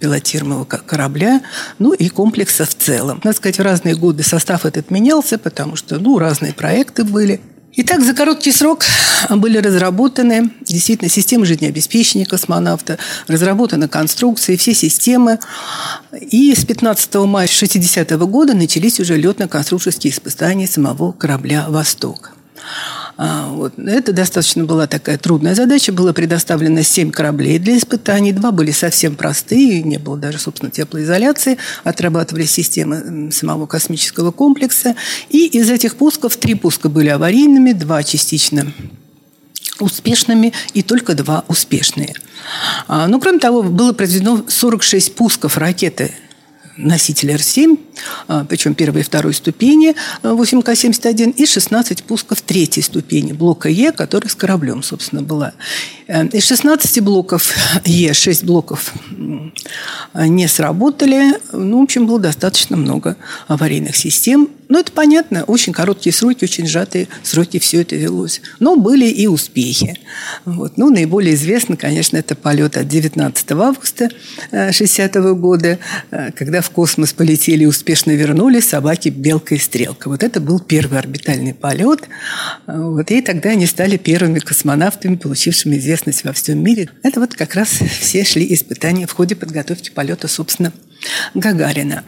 пилотируемого 0.00 0.64
корабля, 0.64 1.40
ну 1.78 1.92
и 1.92 2.08
комплекса 2.08 2.64
в 2.64 2.74
целом. 2.74 3.20
Надо 3.22 3.36
сказать, 3.36 3.58
в 3.58 3.62
разные 3.62 3.94
годы 3.94 4.22
состав 4.22 4.66
этот 4.66 4.90
менялся, 4.90 5.38
потому 5.38 5.76
что 5.76 5.98
ну, 5.98 6.18
разные 6.18 6.52
проекты 6.52 7.04
были. 7.04 7.40
Итак, 7.74 8.02
за 8.02 8.12
короткий 8.12 8.52
срок 8.52 8.84
были 9.30 9.56
разработаны 9.56 10.50
действительно 10.60 11.08
системы 11.08 11.46
жизнеобеспечения 11.46 12.26
космонавта, 12.26 12.98
разработаны 13.28 13.88
конструкции, 13.88 14.56
все 14.56 14.74
системы. 14.74 15.38
И 16.20 16.54
с 16.54 16.66
15 16.66 17.14
мая 17.26 17.46
60 17.46 18.12
-го 18.12 18.26
года 18.26 18.52
начались 18.52 19.00
уже 19.00 19.16
летно-конструкторские 19.16 20.12
испытания 20.12 20.66
самого 20.66 21.12
корабля 21.12 21.64
«Восток». 21.68 22.34
А, 23.16 23.48
вот. 23.48 23.78
Это 23.78 24.12
достаточно 24.12 24.64
была 24.64 24.86
такая 24.86 25.18
трудная 25.18 25.54
задача. 25.54 25.92
Было 25.92 26.12
предоставлено 26.12 26.82
7 26.82 27.10
кораблей 27.10 27.58
для 27.58 27.76
испытаний. 27.76 28.32
Два 28.32 28.50
были 28.50 28.70
совсем 28.70 29.16
простые, 29.16 29.82
не 29.82 29.98
было 29.98 30.16
даже, 30.16 30.38
собственно, 30.38 30.70
теплоизоляции. 30.70 31.58
Отрабатывали 31.84 32.44
системы 32.44 33.30
самого 33.30 33.66
космического 33.66 34.30
комплекса. 34.30 34.96
И 35.28 35.46
из 35.46 35.70
этих 35.70 35.96
пусков 35.96 36.36
три 36.36 36.54
пуска 36.54 36.88
были 36.88 37.08
аварийными, 37.08 37.72
два 37.72 38.02
частично 38.02 38.72
успешными 39.78 40.52
и 40.74 40.82
только 40.82 41.14
два 41.14 41.44
успешные. 41.48 42.14
А, 42.88 43.06
Но, 43.06 43.12
ну, 43.12 43.20
кроме 43.20 43.38
того, 43.38 43.62
было 43.62 43.92
произведено 43.92 44.44
46 44.48 45.14
пусков 45.14 45.58
ракеты 45.58 46.14
носитель 46.76 47.32
Р-7, 47.32 47.76
а, 47.76 47.91
причем 48.48 48.74
первой 48.74 49.00
и 49.00 49.04
второй 49.04 49.34
ступени 49.34 49.94
8К-71, 50.22 51.34
и 51.36 51.46
16 51.46 52.04
пусков 52.04 52.40
третьей 52.42 52.82
ступени 52.82 53.32
блока 53.32 53.68
Е, 53.68 53.92
который 53.92 54.28
с 54.28 54.34
кораблем, 54.34 54.82
собственно, 54.82 55.22
была. 55.22 55.52
Э, 56.06 56.26
из 56.28 56.46
16 56.46 57.00
блоков 57.00 57.54
Е 57.84 58.12
6 58.14 58.44
блоков 58.44 58.92
не 60.14 60.48
сработали. 60.48 61.38
Ну, 61.52 61.80
в 61.80 61.82
общем, 61.84 62.06
было 62.06 62.18
достаточно 62.18 62.76
много 62.76 63.16
аварийных 63.48 63.96
систем. 63.96 64.48
Ну, 64.72 64.78
это 64.78 64.90
понятно, 64.90 65.44
очень 65.44 65.74
короткие 65.74 66.14
сроки, 66.14 66.44
очень 66.44 66.66
сжатые 66.66 67.08
сроки 67.22 67.58
все 67.58 67.82
это 67.82 67.94
велось. 67.94 68.40
Но 68.58 68.76
были 68.76 69.04
и 69.04 69.26
успехи. 69.26 69.98
Вот. 70.46 70.78
Ну, 70.78 70.90
наиболее 70.90 71.34
известно, 71.34 71.76
конечно, 71.76 72.16
это 72.16 72.34
полет 72.34 72.78
от 72.78 72.88
19 72.88 73.52
августа 73.52 74.08
60 74.50 75.16
-го 75.16 75.34
года, 75.34 75.78
э, 76.10 76.32
когда 76.32 76.62
в 76.62 76.70
космос 76.70 77.12
полетели 77.12 77.64
и 77.64 77.66
успешно 77.92 78.12
вернулись 78.12 78.70
собаки 78.70 79.10
«Белка» 79.10 79.54
и 79.54 79.58
«Стрелка». 79.58 80.08
Вот 80.08 80.22
это 80.22 80.40
был 80.40 80.60
первый 80.60 80.98
орбитальный 80.98 81.52
полет. 81.52 82.08
Вот. 82.66 83.10
И 83.10 83.20
тогда 83.20 83.50
они 83.50 83.66
стали 83.66 83.98
первыми 83.98 84.38
космонавтами, 84.38 85.16
получившими 85.16 85.76
известность 85.76 86.24
во 86.24 86.32
всем 86.32 86.62
мире. 86.64 86.88
Это 87.02 87.20
вот 87.20 87.34
как 87.34 87.54
раз 87.54 87.68
все 87.68 88.24
шли 88.24 88.50
испытания 88.54 89.06
в 89.06 89.12
ходе 89.12 89.36
подготовки 89.36 89.90
полета, 89.90 90.26
собственно, 90.26 90.72
Гагарина. 91.34 92.04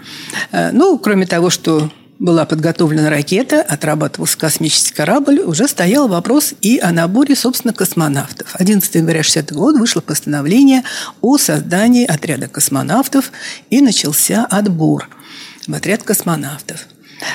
Э, 0.53 0.71
ну, 0.73 0.97
кроме 0.97 1.27
того, 1.27 1.51
что 1.51 1.93
была 2.19 2.47
подготовлена 2.47 3.11
ракета, 3.11 3.61
отрабатывался 3.61 4.39
космический 4.39 4.95
корабль, 4.95 5.41
уже 5.41 5.69
стоял 5.69 6.09
вопрос 6.09 6.55
и 6.63 6.79
о 6.79 6.93
наборе, 6.93 7.37
собственно, 7.37 7.75
космонавтов. 7.75 8.55
11 8.55 8.95
января 8.95 9.23
60 9.23 9.53
года 9.53 9.79
вышло 9.79 10.01
постановление 10.01 10.83
о 11.21 11.37
создании 11.37 12.07
отряда 12.07 12.49
космонавтов 12.49 13.33
и 13.69 13.83
начался 13.83 14.47
отбор 14.47 15.11
в 15.67 15.75
отряд 15.75 16.03
космонавтов. 16.03 16.87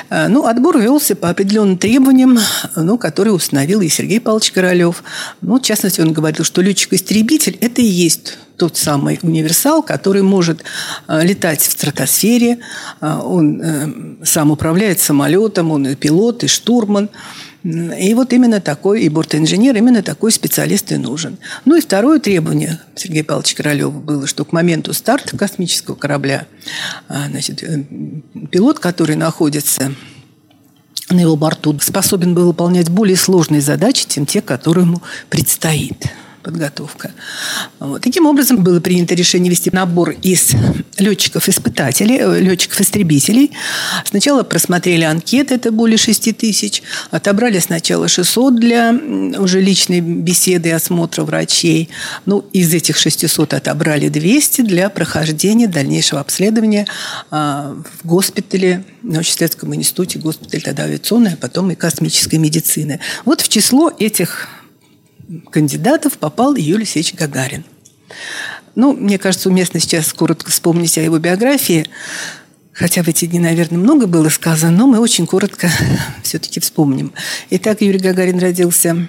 Э, 0.08 0.28
ну, 0.28 0.46
отбор 0.46 0.78
велся 0.78 1.16
по 1.16 1.30
определенным 1.30 1.78
требованиям, 1.78 2.38
ну, 2.76 2.98
которые 2.98 3.34
установил 3.34 3.80
и 3.80 3.88
Сергей 3.88 4.20
Павлович 4.20 4.52
Королев. 4.52 5.02
Ну, 5.40 5.58
в 5.58 5.62
частности, 5.62 6.00
он 6.00 6.12
говорил, 6.12 6.44
что 6.44 6.62
летчик-истребитель– 6.62 7.56
это 7.60 7.80
и 7.82 7.86
есть 7.86 8.38
тот 8.56 8.76
самый 8.76 9.18
универсал, 9.22 9.82
который 9.82 10.22
может 10.22 10.62
э, 11.08 11.24
летать 11.24 11.62
в 11.62 11.70
стратосфере, 11.72 12.58
э, 13.00 13.20
он 13.22 14.18
сам 14.22 14.50
управляет 14.50 15.00
самолетом, 15.00 15.70
он 15.70 15.86
и 15.86 15.94
пилот, 15.94 16.44
и 16.44 16.46
штурман– 16.46 17.08
и 17.62 18.14
вот 18.14 18.32
именно 18.32 18.60
такой, 18.60 19.02
и 19.02 19.08
бортинженер, 19.08 19.76
именно 19.76 20.02
такой 20.02 20.32
специалист 20.32 20.90
и 20.92 20.96
нужен. 20.96 21.38
Ну 21.66 21.76
и 21.76 21.80
второе 21.80 22.18
требование 22.18 22.80
Сергея 22.94 23.22
Павловича 23.22 23.56
Королева 23.56 23.90
было, 23.90 24.26
что 24.26 24.44
к 24.44 24.52
моменту 24.52 24.94
старта 24.94 25.36
космического 25.36 25.94
корабля 25.94 26.46
а, 27.08 27.28
значит, 27.28 27.62
э, 27.62 27.84
пилот, 28.50 28.78
который 28.78 29.16
находится 29.16 29.92
на 31.10 31.20
его 31.20 31.36
борту, 31.36 31.78
способен 31.80 32.34
был 32.34 32.46
выполнять 32.46 32.88
более 32.88 33.16
сложные 33.16 33.60
задачи, 33.60 34.06
чем 34.08 34.24
те, 34.24 34.40
которые 34.40 34.86
ему 34.86 35.02
предстоит 35.28 36.06
подготовка. 36.42 37.12
Вот. 37.78 38.02
Таким 38.02 38.26
образом, 38.26 38.62
было 38.62 38.80
принято 38.80 39.14
решение 39.14 39.50
вести 39.50 39.70
набор 39.72 40.10
из 40.22 40.52
летчиков-испытателей, 40.98 42.18
э, 42.18 42.40
летчиков-истребителей. 42.40 43.52
Сначала 44.04 44.42
просмотрели 44.42 45.04
анкеты, 45.04 45.54
это 45.54 45.70
более 45.70 45.98
6 45.98 46.32
тысяч. 46.32 46.82
Отобрали 47.10 47.58
сначала 47.58 48.08
600 48.08 48.56
для 48.56 48.94
уже 49.38 49.60
личной 49.60 50.00
беседы 50.00 50.70
и 50.70 50.72
осмотра 50.72 51.24
врачей. 51.24 51.90
Ну, 52.26 52.44
из 52.52 52.72
этих 52.72 52.96
600 52.96 53.54
отобрали 53.54 54.08
200 54.08 54.62
для 54.62 54.88
прохождения 54.88 55.68
дальнейшего 55.68 56.20
обследования 56.20 56.86
а, 57.30 57.76
в 58.02 58.06
госпитале, 58.06 58.84
в 59.02 59.06
научно-исследовательском 59.06 59.74
институте, 59.74 60.18
госпиталь 60.18 60.62
тогда 60.62 60.84
авиационной, 60.84 61.34
а 61.34 61.36
потом 61.36 61.70
и 61.70 61.74
космической 61.74 62.36
медицины. 62.36 63.00
Вот 63.24 63.40
в 63.40 63.48
число 63.48 63.92
этих 63.98 64.48
кандидатов 65.50 66.18
попал 66.18 66.54
Юлий 66.54 66.82
Алексеевич 66.82 67.14
Гагарин. 67.14 67.64
Ну, 68.74 68.92
мне 68.92 69.18
кажется, 69.18 69.48
уместно 69.48 69.80
сейчас 69.80 70.12
коротко 70.12 70.50
вспомнить 70.50 70.96
о 70.98 71.02
его 71.02 71.18
биографии. 71.18 71.86
Хотя 72.80 73.02
в 73.02 73.08
эти 73.08 73.26
дни, 73.26 73.38
наверное, 73.38 73.78
много 73.78 74.06
было 74.06 74.30
сказано, 74.30 74.74
но 74.74 74.86
мы 74.86 75.00
очень 75.00 75.26
коротко 75.26 75.68
все-таки 76.22 76.60
вспомним. 76.60 77.12
Итак, 77.50 77.82
Юрий 77.82 77.98
Гагарин 77.98 78.38
родился 78.38 79.06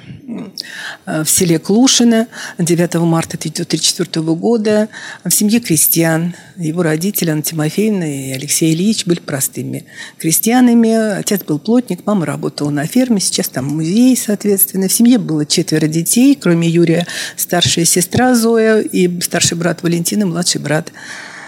э, 1.05 1.23
в 1.23 1.29
селе 1.29 1.57
Клушино 1.57 2.27
9 2.57 2.95
марта 2.95 3.37
1934 3.37 4.25
года 4.35 4.89
в 5.23 5.31
семье 5.31 5.61
крестьян. 5.61 6.35
Его 6.57 6.83
родители 6.83 7.29
Анна 7.29 7.43
Тимофеевна 7.43 8.13
и 8.13 8.31
Алексей 8.33 8.73
Ильич 8.73 9.05
были 9.05 9.19
простыми 9.19 9.85
крестьянами. 10.17 11.17
Отец 11.17 11.45
был 11.45 11.57
плотник, 11.57 12.05
мама 12.05 12.25
работала 12.25 12.71
на 12.71 12.85
ферме, 12.85 13.21
сейчас 13.21 13.47
там 13.47 13.67
музей, 13.67 14.17
соответственно. 14.17 14.89
В 14.89 14.91
семье 14.91 15.17
было 15.17 15.45
четверо 15.45 15.87
детей, 15.87 16.35
кроме 16.35 16.67
Юрия, 16.67 17.07
старшая 17.37 17.85
сестра 17.85 18.35
Зоя 18.35 18.81
и 18.81 19.21
старший 19.21 19.57
брат 19.57 19.81
Валентин 19.81 20.23
и 20.23 20.25
младший 20.25 20.59
брат 20.59 20.91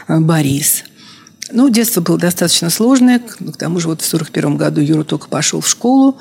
э, 0.07 0.17
Борис– 0.21 0.85
ну, 1.51 1.69
детство 1.69 2.01
было 2.01 2.17
достаточно 2.17 2.69
сложное. 2.69 3.19
К 3.19 3.57
тому 3.57 3.79
же 3.79 3.87
вот 3.87 4.01
в 4.01 4.07
1941 4.07 4.57
году 4.57 4.81
Юра 4.81 5.03
только 5.03 5.27
пошел 5.27 5.59
в 5.61 5.67
школу. 5.67 6.17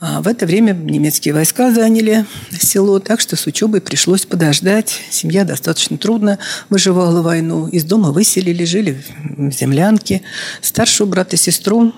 А 0.00 0.22
в 0.22 0.28
это 0.28 0.46
время 0.46 0.72
немецкие 0.72 1.34
войска 1.34 1.72
заняли 1.72 2.24
село, 2.58 3.00
так 3.00 3.20
что 3.20 3.36
с 3.36 3.46
учебой 3.46 3.80
пришлось 3.80 4.26
подождать. 4.26 5.00
Семья 5.10 5.44
достаточно 5.44 5.98
трудно 5.98 6.38
выживала 6.68 7.20
войну. 7.20 7.66
Из 7.66 7.84
дома 7.84 8.12
выселили, 8.12 8.64
жили 8.64 9.02
в 9.36 9.50
землянке. 9.50 10.22
Старшего 10.62 11.06
брата 11.06 11.36
и 11.36 11.38
сестру 11.38 11.92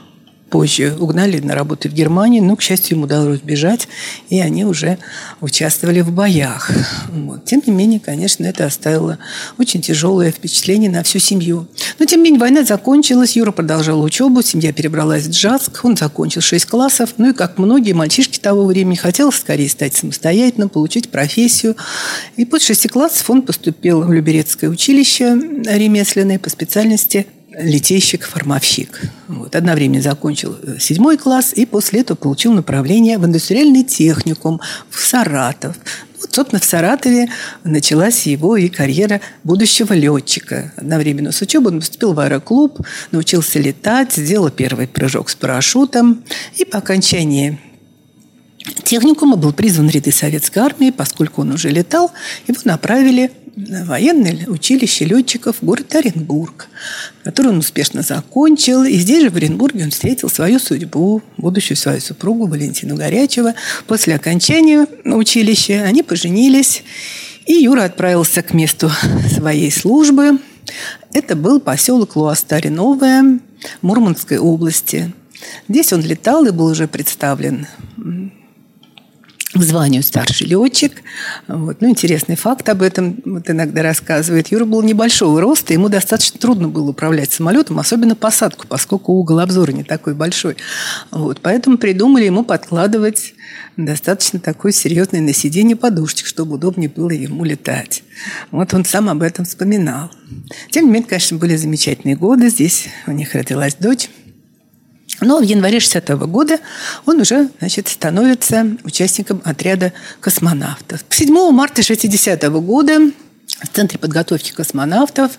позже 0.52 0.94
угнали 1.00 1.40
на 1.40 1.54
работу 1.54 1.88
в 1.88 1.94
Германии, 1.94 2.40
но, 2.40 2.56
к 2.56 2.62
счастью, 2.62 2.98
им 2.98 3.04
удалось 3.04 3.40
бежать, 3.40 3.88
и 4.28 4.38
они 4.38 4.66
уже 4.66 4.98
участвовали 5.40 6.02
в 6.02 6.12
боях. 6.12 6.70
Вот. 7.10 7.46
Тем 7.46 7.62
не 7.66 7.72
менее, 7.72 7.98
конечно, 7.98 8.44
это 8.44 8.66
оставило 8.66 9.18
очень 9.58 9.80
тяжелое 9.80 10.30
впечатление 10.30 10.90
на 10.90 11.02
всю 11.04 11.20
семью. 11.20 11.66
Но, 11.98 12.04
тем 12.04 12.20
не 12.20 12.24
менее, 12.24 12.40
война 12.40 12.64
закончилась, 12.64 13.34
Юра 13.34 13.50
продолжал 13.50 14.02
учебу, 14.02 14.42
семья 14.42 14.74
перебралась 14.74 15.24
в 15.24 15.30
Джаск, 15.30 15.80
он 15.84 15.96
закончил 15.96 16.42
6 16.42 16.66
классов, 16.66 17.14
ну 17.16 17.30
и, 17.30 17.32
как 17.32 17.56
многие 17.56 17.94
мальчишки 17.94 18.38
того 18.38 18.66
времени, 18.66 18.96
хотел 18.96 19.32
скорее 19.32 19.70
стать 19.70 19.96
самостоятельным, 19.96 20.68
получить 20.68 21.08
профессию. 21.08 21.76
И 22.36 22.44
после 22.44 22.74
6 22.74 22.90
классов 22.90 23.30
он 23.30 23.40
поступил 23.40 24.02
в 24.02 24.12
Люберецкое 24.12 24.68
училище 24.68 25.34
ремесленное 25.64 26.38
по 26.38 26.50
специальности 26.50 27.26
литейщик-формовщик. 27.58 29.00
Вот. 29.28 29.54
Одновременно 29.54 30.02
закончил 30.02 30.56
э, 30.62 30.78
седьмой 30.78 31.18
класс 31.18 31.52
и 31.54 31.66
после 31.66 32.00
этого 32.00 32.16
получил 32.16 32.52
направление 32.52 33.18
в 33.18 33.24
индустриальный 33.24 33.84
техникум 33.84 34.60
в 34.90 35.00
Саратов. 35.00 35.76
Вот, 36.20 36.34
собственно, 36.34 36.60
в 36.60 36.64
Саратове 36.64 37.28
началась 37.64 38.26
его 38.26 38.56
и 38.56 38.68
карьера 38.68 39.20
будущего 39.44 39.92
летчика. 39.92 40.72
Одновременно 40.76 41.32
с 41.32 41.40
учебой 41.42 41.72
он 41.72 41.80
поступил 41.80 42.14
в 42.14 42.20
аэроклуб, 42.20 42.80
научился 43.10 43.58
летать, 43.58 44.12
сделал 44.14 44.50
первый 44.50 44.86
прыжок 44.86 45.28
с 45.28 45.34
парашютом. 45.34 46.24
И 46.56 46.64
по 46.64 46.78
окончании 46.78 47.58
техникума 48.84 49.36
был 49.36 49.52
призван 49.52 49.88
в 49.88 49.94
ряды 49.94 50.12
советской 50.12 50.60
армии, 50.60 50.90
поскольку 50.90 51.42
он 51.42 51.52
уже 51.52 51.70
летал, 51.70 52.12
его 52.46 52.60
направили 52.64 53.32
военное 53.56 54.46
училище 54.46 55.04
летчиков 55.04 55.56
город 55.60 55.94
Оренбург, 55.94 56.68
который 57.22 57.48
он 57.48 57.58
успешно 57.58 58.02
закончил. 58.02 58.84
И 58.84 58.94
здесь 58.94 59.22
же, 59.22 59.30
в 59.30 59.36
Оренбурге, 59.36 59.84
он 59.84 59.90
встретил 59.90 60.28
свою 60.28 60.58
судьбу, 60.58 61.22
будущую 61.36 61.76
свою 61.76 62.00
супругу 62.00 62.46
Валентину 62.46 62.96
Горячева. 62.96 63.54
После 63.86 64.14
окончания 64.14 64.86
училища 65.04 65.82
они 65.82 66.02
поженились, 66.02 66.82
и 67.46 67.54
Юра 67.54 67.84
отправился 67.84 68.42
к 68.42 68.54
месту 68.54 68.90
своей 69.34 69.70
службы. 69.70 70.38
Это 71.12 71.36
был 71.36 71.60
поселок 71.60 72.16
Луастари 72.16 72.68
Новая 72.68 73.38
Мурманской 73.82 74.38
области. 74.38 75.12
Здесь 75.68 75.92
он 75.92 76.02
летал 76.02 76.46
и 76.46 76.50
был 76.52 76.66
уже 76.66 76.88
представлен 76.88 77.66
к 79.54 79.62
званию 79.62 80.02
старший 80.02 80.46
летчик. 80.46 81.02
Вот. 81.46 81.80
Ну, 81.80 81.90
интересный 81.90 82.36
факт 82.36 82.68
об 82.68 82.82
этом 82.82 83.20
вот 83.24 83.50
иногда 83.50 83.82
рассказывает. 83.82 84.48
Юра 84.48 84.64
был 84.64 84.82
небольшого 84.82 85.40
роста, 85.40 85.72
ему 85.72 85.88
достаточно 85.88 86.38
трудно 86.38 86.68
было 86.68 86.90
управлять 86.90 87.32
самолетом, 87.32 87.78
особенно 87.78 88.16
посадку, 88.16 88.66
поскольку 88.66 89.12
угол 89.12 89.40
обзора 89.40 89.72
не 89.72 89.84
такой 89.84 90.14
большой. 90.14 90.56
Вот. 91.10 91.40
Поэтому 91.42 91.76
придумали 91.76 92.24
ему 92.24 92.44
подкладывать 92.44 93.34
достаточно 93.76 94.40
такой 94.40 94.72
серьезный 94.72 95.20
на 95.20 95.32
сиденье 95.32 95.76
подушечек, 95.76 96.26
чтобы 96.26 96.54
удобнее 96.54 96.88
было 96.88 97.10
ему 97.10 97.44
летать. 97.44 98.02
Вот 98.50 98.72
он 98.74 98.84
сам 98.84 99.08
об 99.08 99.22
этом 99.22 99.44
вспоминал. 99.44 100.10
Тем 100.70 100.86
не 100.86 100.92
менее, 100.92 101.08
конечно, 101.08 101.36
были 101.36 101.56
замечательные 101.56 102.16
годы. 102.16 102.48
Здесь 102.48 102.86
у 103.06 103.12
них 103.12 103.34
родилась 103.34 103.74
дочь. 103.74 104.08
Но 105.22 105.38
в 105.38 105.42
январе 105.42 105.80
60 105.80 106.10
-го 106.10 106.26
года 106.26 106.58
он 107.06 107.20
уже 107.20 107.48
значит, 107.60 107.88
становится 107.88 108.66
участником 108.84 109.40
отряда 109.44 109.92
космонавтов. 110.20 111.04
7 111.10 111.50
марта 111.52 111.82
60 111.82 112.44
-го 112.44 112.60
года 112.60 112.98
в 113.62 113.68
Центре 113.72 113.98
подготовки 113.98 114.52
космонавтов 114.52 115.38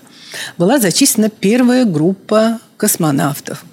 была 0.58 0.78
зачислена 0.78 1.28
первая 1.28 1.84
группа 1.84 2.58
космонавтов. 2.76 3.64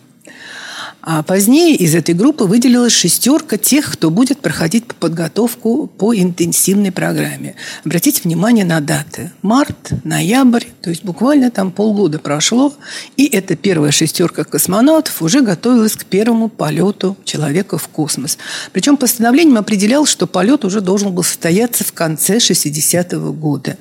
А 1.04 1.24
позднее 1.24 1.76
из 1.76 1.96
этой 1.96 2.14
группы 2.14 2.44
выделилась 2.44 2.94
шестерка 2.94 3.58
тех, 3.58 3.92
кто 3.92 4.12
будет 4.12 4.40
проходить 4.40 4.86
подготовку 4.86 5.88
по 5.88 6.16
интенсивной 6.16 6.92
программе. 6.92 7.56
Обратите 7.84 8.22
внимание 8.24 8.66
на 8.66 8.82
даты. 8.82 9.32
Март, 9.42 9.94
ноябрь, 10.04 10.66
то 10.82 10.92
есть 10.92 11.04
буквально 11.04 11.50
там 11.50 11.72
полгода 11.72 12.20
прошло, 12.20 12.74
и 13.18 13.26
эта 13.26 13.56
первая 13.56 13.92
шестерка 13.92 14.44
космонавтов 14.44 15.24
уже 15.24 15.42
готовилась 15.42 15.96
к 15.96 16.06
первому 16.06 16.50
полету 16.50 17.18
человека 17.24 17.80
в 17.80 17.88
космос. 17.88 18.38
Причем 18.72 18.96
постановлением 18.96 19.58
определялось, 19.58 20.10
что 20.10 20.28
полет 20.28 20.66
уже 20.66 20.82
должен 20.82 21.14
был 21.14 21.24
состояться 21.24 21.84
в 21.84 21.94
конце 21.94 22.38
60-го 22.38 23.34
года. 23.34 23.78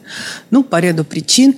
Ну, 0.51 0.63
по 0.63 0.81
ряду 0.81 1.05
причин 1.05 1.57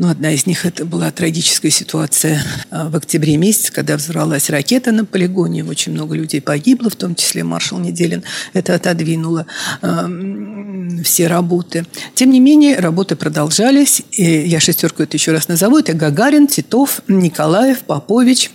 ну, 0.00 0.08
одна 0.08 0.32
из 0.32 0.46
них 0.46 0.64
это 0.64 0.86
была 0.86 1.10
трагическая 1.10 1.70
ситуация 1.70 2.42
а, 2.70 2.88
в 2.88 2.96
октябре 2.96 3.36
месяце, 3.36 3.70
когда 3.70 3.98
взорвалась 3.98 4.48
ракета 4.48 4.92
на 4.92 5.04
полигоне. 5.04 5.62
Очень 5.62 5.92
много 5.92 6.14
людей 6.14 6.40
погибло, 6.40 6.88
в 6.88 6.96
том 6.96 7.14
числе 7.14 7.44
маршал 7.44 7.78
Неделин. 7.80 8.22
Это 8.54 8.74
отодвинуло 8.74 9.44
э, 9.82 11.02
все 11.04 11.26
работы. 11.26 11.84
Тем 12.14 12.30
не 12.30 12.40
менее, 12.40 12.78
работы 12.78 13.14
продолжались. 13.14 14.00
И 14.12 14.24
я 14.24 14.58
шестерку 14.58 15.02
это 15.02 15.18
еще 15.18 15.32
раз 15.32 15.48
назову. 15.48 15.76
Это 15.76 15.92
Гагарин, 15.92 16.46
Титов, 16.46 17.02
Николаев, 17.06 17.80
Попович, 17.80 18.50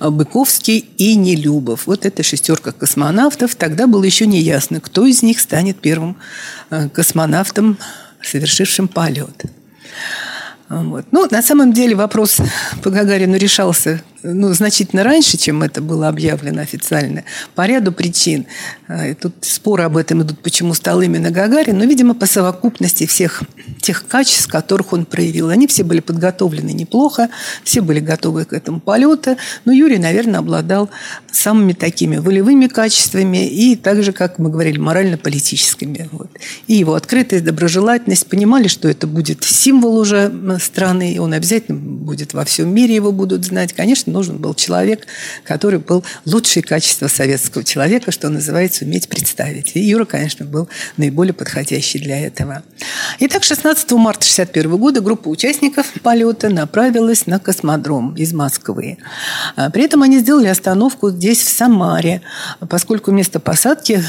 Быковский 0.00 0.78
и 0.98 1.14
Нелюбов. 1.14 1.86
Вот 1.86 2.04
эта 2.04 2.24
шестерка 2.24 2.72
космонавтов. 2.72 3.54
Тогда 3.54 3.86
было 3.86 4.02
еще 4.02 4.26
не 4.26 4.40
ясно, 4.40 4.80
кто 4.80 5.06
из 5.06 5.22
них 5.22 5.38
станет 5.38 5.80
первым 5.80 6.16
космонавтом, 6.92 7.78
совершившим 8.20 8.88
полет. 8.88 9.44
Вот. 10.82 11.06
Ну, 11.10 11.26
на 11.30 11.42
самом 11.42 11.72
деле 11.72 11.94
вопрос 11.94 12.38
по 12.82 12.90
Гагарину 12.90 13.36
решался 13.36 14.02
ну, 14.24 14.52
значительно 14.54 15.04
раньше, 15.04 15.36
чем 15.36 15.62
это 15.62 15.82
было 15.82 16.08
объявлено 16.08 16.62
официально, 16.62 17.24
по 17.54 17.66
ряду 17.66 17.92
причин. 17.92 18.46
А, 18.88 19.14
тут 19.14 19.34
споры 19.42 19.84
об 19.84 19.98
этом 19.98 20.22
идут, 20.22 20.38
почему 20.40 20.72
стал 20.72 21.02
именно 21.02 21.30
Гагарин, 21.30 21.76
но, 21.76 21.84
видимо, 21.84 22.14
по 22.14 22.26
совокупности 22.26 23.06
всех 23.06 23.42
тех 23.82 24.06
качеств, 24.06 24.48
которых 24.48 24.94
он 24.94 25.04
проявил. 25.04 25.50
Они 25.50 25.66
все 25.66 25.84
были 25.84 26.00
подготовлены 26.00 26.70
неплохо, 26.70 27.28
все 27.64 27.82
были 27.82 28.00
готовы 28.00 28.46
к 28.46 28.54
этому 28.54 28.80
полету, 28.80 29.36
но 29.66 29.72
Юрий, 29.72 29.98
наверное, 29.98 30.40
обладал 30.40 30.88
самыми 31.30 31.74
такими 31.74 32.16
волевыми 32.16 32.66
качествами 32.66 33.46
и 33.46 33.76
также, 33.76 34.12
как 34.12 34.38
мы 34.38 34.48
говорили, 34.48 34.78
морально-политическими. 34.78 36.08
Вот. 36.12 36.30
И 36.66 36.74
его 36.74 36.94
открытость, 36.94 37.44
доброжелательность, 37.44 38.26
понимали, 38.26 38.68
что 38.68 38.88
это 38.88 39.06
будет 39.06 39.44
символ 39.44 39.98
уже 39.98 40.32
страны, 40.60 41.14
и 41.14 41.18
он 41.18 41.34
обязательно 41.34 41.78
будет 41.78 42.32
во 42.32 42.46
всем 42.46 42.74
мире 42.74 42.94
его 42.94 43.12
будут 43.12 43.44
знать. 43.44 43.74
Конечно, 43.74 44.13
нужен 44.14 44.38
был 44.38 44.54
человек, 44.54 45.06
который 45.44 45.78
был 45.78 46.02
лучшие 46.24 46.62
качества 46.62 47.08
советского 47.08 47.64
человека, 47.64 48.10
что 48.12 48.30
называется, 48.30 48.84
уметь 48.84 49.08
представить. 49.08 49.72
И 49.74 49.80
Юра, 49.80 50.06
конечно, 50.06 50.46
был 50.46 50.68
наиболее 50.96 51.34
подходящий 51.34 51.98
для 51.98 52.18
этого. 52.26 52.62
Итак, 53.18 53.44
16 53.44 53.90
марта 53.92 54.20
1961 54.20 54.76
года 54.78 55.00
группа 55.00 55.28
участников 55.28 55.92
полета 56.02 56.48
направилась 56.48 57.26
на 57.26 57.38
космодром 57.38 58.14
из 58.14 58.32
Москвы. 58.32 58.98
А, 59.56 59.70
при 59.70 59.84
этом 59.84 60.02
они 60.02 60.20
сделали 60.20 60.46
остановку 60.46 61.10
здесь, 61.10 61.42
в 61.42 61.48
Самаре, 61.48 62.22
поскольку 62.68 63.10
место 63.10 63.40
посадки 63.40 64.02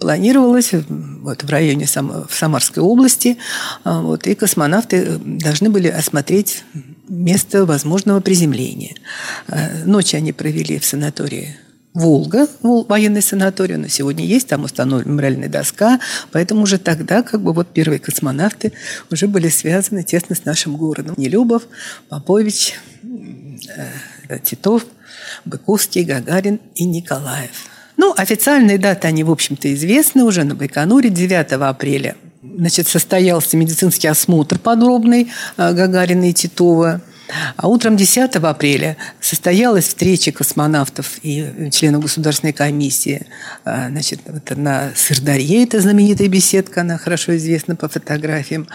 планировалось 0.00 0.70
вот, 0.72 1.42
в 1.42 1.50
районе 1.50 1.86
Сам... 1.86 2.26
в 2.28 2.34
Самарской 2.34 2.82
области, 2.82 3.38
а, 3.84 4.00
вот, 4.02 4.26
и 4.26 4.34
космонавты 4.34 5.18
должны 5.18 5.68
были 5.68 5.88
осмотреть 5.88 6.62
место 7.08 7.64
возможного 7.66 8.20
приземления. 8.20 8.94
Э, 9.48 9.84
ночь 9.84 10.14
они 10.14 10.32
провели 10.32 10.78
в 10.78 10.84
санатории 10.84 11.56
Волга, 11.94 12.46
военный 12.62 13.22
санаторий, 13.22 13.76
на 13.76 13.88
сегодня 13.88 14.24
есть, 14.24 14.46
там 14.46 14.62
установлена 14.64 15.10
мемориальная 15.10 15.48
доска, 15.48 15.98
поэтому 16.30 16.62
уже 16.62 16.78
тогда 16.78 17.22
как 17.22 17.42
бы 17.42 17.52
вот 17.52 17.72
первые 17.72 17.98
космонавты 17.98 18.72
уже 19.10 19.26
были 19.26 19.48
связаны 19.48 20.04
тесно 20.04 20.36
с 20.36 20.44
нашим 20.44 20.76
городом. 20.76 21.14
Нелюбов, 21.16 21.64
Попович, 22.08 22.74
э, 24.28 24.38
Титов, 24.44 24.86
Быковский, 25.44 26.04
Гагарин 26.04 26.60
и 26.76 26.84
Николаев. 26.84 27.50
Ну, 27.96 28.14
официальные 28.16 28.78
даты, 28.78 29.08
они, 29.08 29.24
в 29.24 29.30
общем-то, 29.30 29.72
известны 29.74 30.22
уже 30.22 30.44
на 30.44 30.54
Байконуре 30.54 31.10
9 31.10 31.52
апреля 31.52 32.14
значит, 32.42 32.88
состоялся 32.88 33.56
медицинский 33.56 34.08
осмотр 34.08 34.58
подробный 34.58 35.30
э, 35.56 35.72
Гагарина 35.72 36.30
и 36.30 36.32
Титова. 36.32 37.00
А 37.56 37.68
утром 37.68 37.96
10 37.96 38.36
апреля 38.36 38.96
состоялась 39.20 39.88
встреча 39.88 40.32
космонавтов 40.32 41.18
и 41.22 41.68
членов 41.70 42.02
Государственной 42.02 42.54
комиссии 42.54 43.26
э, 43.64 43.88
значит, 43.90 44.20
вот 44.26 44.56
на 44.56 44.92
Сырдарье, 44.94 45.64
это 45.64 45.80
знаменитая 45.80 46.28
беседка, 46.28 46.80
она 46.82 46.96
хорошо 46.96 47.36
известна 47.36 47.76
по 47.76 47.88
фотографиям. 47.88 48.66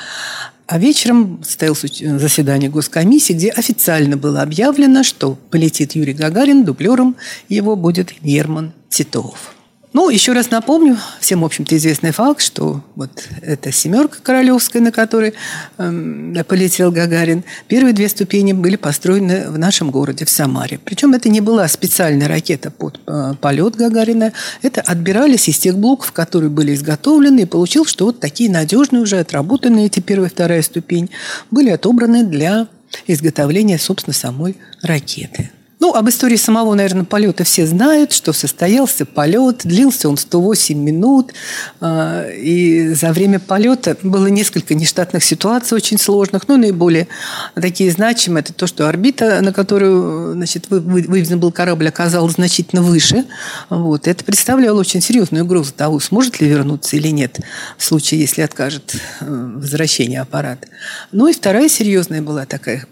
А 0.67 0.77
вечером 0.77 1.43
состоялось 1.43 1.81
заседание 1.81 2.69
Госкомиссии, 2.69 3.33
где 3.33 3.49
официально 3.49 4.17
было 4.17 4.41
объявлено, 4.41 5.03
что 5.03 5.35
полетит 5.35 5.93
Юрий 5.93 6.13
Гагарин, 6.13 6.63
дублером 6.63 7.15
его 7.49 7.75
будет 7.75 8.13
Герман 8.21 8.73
Титов. 8.89 9.52
Ну, 9.93 10.09
еще 10.09 10.33
раз 10.33 10.49
напомню, 10.49 10.97
всем, 11.19 11.41
в 11.41 11.45
общем-то, 11.45 11.77
известный 11.77 12.09
факт, 12.09 12.41
что 12.41 12.81
вот 12.95 13.11
эта 13.43 13.71
семерка 13.71 14.17
королевская, 14.23 14.81
на 14.81 14.91
которой 14.91 15.35
э, 15.77 16.43
полетел 16.47 16.91
Гагарин, 16.91 17.43
первые 17.67 17.93
две 17.93 18.09
ступени 18.09 18.53
были 18.53 18.75
построены 18.75 19.51
в 19.51 19.59
нашем 19.59 19.91
городе, 19.91 20.25
в 20.25 20.31
Самаре. 20.31 20.79
Причем 20.83 21.13
это 21.13 21.29
не 21.29 21.41
была 21.41 21.67
специальная 21.67 22.27
ракета 22.27 22.71
под 22.71 22.99
э, 23.05 23.35
полет 23.39 23.75
Гагарина, 23.75 24.33
это 24.63 24.81
отбирались 24.81 25.47
из 25.47 25.59
тех 25.59 25.77
блоков, 25.77 26.11
которые 26.11 26.49
были 26.49 26.73
изготовлены, 26.73 27.41
и 27.41 27.45
получилось, 27.45 27.91
что 27.91 28.05
вот 28.05 28.19
такие 28.19 28.49
надежные, 28.49 29.03
уже 29.03 29.19
отработанные 29.19 29.85
эти 29.85 29.99
первая 29.99 30.27
и 30.27 30.33
вторая 30.33 30.63
ступень 30.63 31.11
были 31.51 31.69
отобраны 31.69 32.23
для 32.23 32.67
изготовления, 33.05 33.77
собственно, 33.77 34.15
самой 34.15 34.57
ракеты. 34.81 35.51
Ну, 35.83 35.93
об 35.93 36.07
истории 36.07 36.37
самого, 36.37 36.75
наверное, 36.75 37.03
полета 37.03 37.43
все 37.43 37.67
знают, 37.67 38.13
что 38.13 38.31
состоялся 38.31 39.05
полет, 39.05 39.63
длился 39.65 40.07
он 40.07 40.15
108 40.15 40.79
минут, 40.79 41.33
а, 41.81 42.25
и 42.29 42.93
за 42.93 43.11
время 43.11 43.37
полета 43.37 43.97
было 44.01 44.27
несколько 44.27 44.75
нештатных 44.75 45.25
ситуаций 45.25 45.75
очень 45.75 45.97
сложных, 45.97 46.47
но 46.47 46.55
наиболее 46.55 47.09
такие 47.55 47.91
значимые, 47.91 48.43
это 48.43 48.53
то, 48.53 48.65
что 48.65 48.87
орбита, 48.87 49.41
на 49.41 49.51
которую 49.51 50.35
значит, 50.35 50.69
вывезен 50.69 51.41
был 51.41 51.51
корабль, 51.51 51.89
оказалась 51.89 52.35
значительно 52.35 52.81
выше. 52.81 53.25
Вот. 53.69 54.07
Это 54.07 54.23
представляло 54.23 54.79
очень 54.79 55.01
серьезную 55.01 55.43
угрозу 55.43 55.73
того, 55.73 55.99
сможет 55.99 56.39
ли 56.39 56.47
вернуться 56.47 56.95
или 56.95 57.09
нет, 57.09 57.41
в 57.77 57.83
случае, 57.83 58.21
если 58.21 58.41
откажет 58.41 58.95
э, 59.19 59.25
возвращение 59.27 60.21
аппарата. 60.21 60.65
Ну 61.11 61.27
и 61.27 61.33
вторая 61.33 61.67
серьезная 61.67 62.21
была 62.21 62.45
такая 62.45 62.87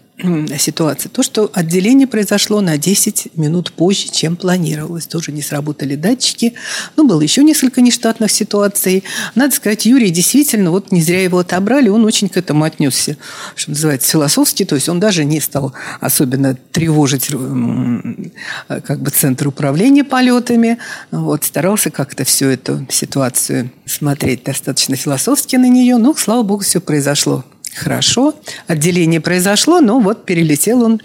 ситуация. 0.58 1.10
То, 1.10 1.22
что 1.22 1.50
отделение 1.52 2.06
произошло 2.06 2.60
на 2.60 2.78
10 2.78 3.36
минут 3.36 3.72
позже, 3.72 4.08
чем 4.10 4.36
планировалось. 4.36 5.06
Тоже 5.06 5.32
не 5.32 5.42
сработали 5.42 5.96
датчики. 5.96 6.54
Ну, 6.96 7.06
было 7.06 7.20
еще 7.20 7.42
несколько 7.42 7.80
нештатных 7.80 8.30
ситуаций. 8.30 9.04
Надо 9.34 9.54
сказать, 9.54 9.86
Юрий 9.86 10.10
действительно, 10.10 10.70
вот 10.70 10.92
не 10.92 11.02
зря 11.02 11.22
его 11.22 11.38
отобрали, 11.38 11.88
он 11.88 12.04
очень 12.04 12.28
к 12.28 12.36
этому 12.36 12.64
отнесся, 12.64 13.16
что 13.54 13.70
называется, 13.70 14.10
философски. 14.10 14.64
То 14.64 14.74
есть 14.76 14.88
он 14.88 15.00
даже 15.00 15.24
не 15.24 15.40
стал 15.40 15.72
особенно 16.00 16.54
тревожить 16.54 17.28
как 17.28 19.00
бы 19.00 19.10
центр 19.10 19.48
управления 19.48 20.04
полетами. 20.04 20.78
Вот, 21.10 21.44
старался 21.44 21.90
как-то 21.90 22.24
всю 22.24 22.46
эту 22.46 22.86
ситуацию 22.90 23.70
смотреть 23.86 24.44
достаточно 24.44 24.96
философски 24.96 25.56
на 25.56 25.68
нее. 25.68 25.96
Но, 25.96 26.14
слава 26.14 26.42
богу, 26.42 26.62
все 26.62 26.80
произошло 26.80 27.44
Хорошо, 27.74 28.34
отделение 28.66 29.22
произошло, 29.22 29.80
но 29.80 29.98
вот 29.98 30.26
перелетел 30.26 30.82
он 30.82 31.00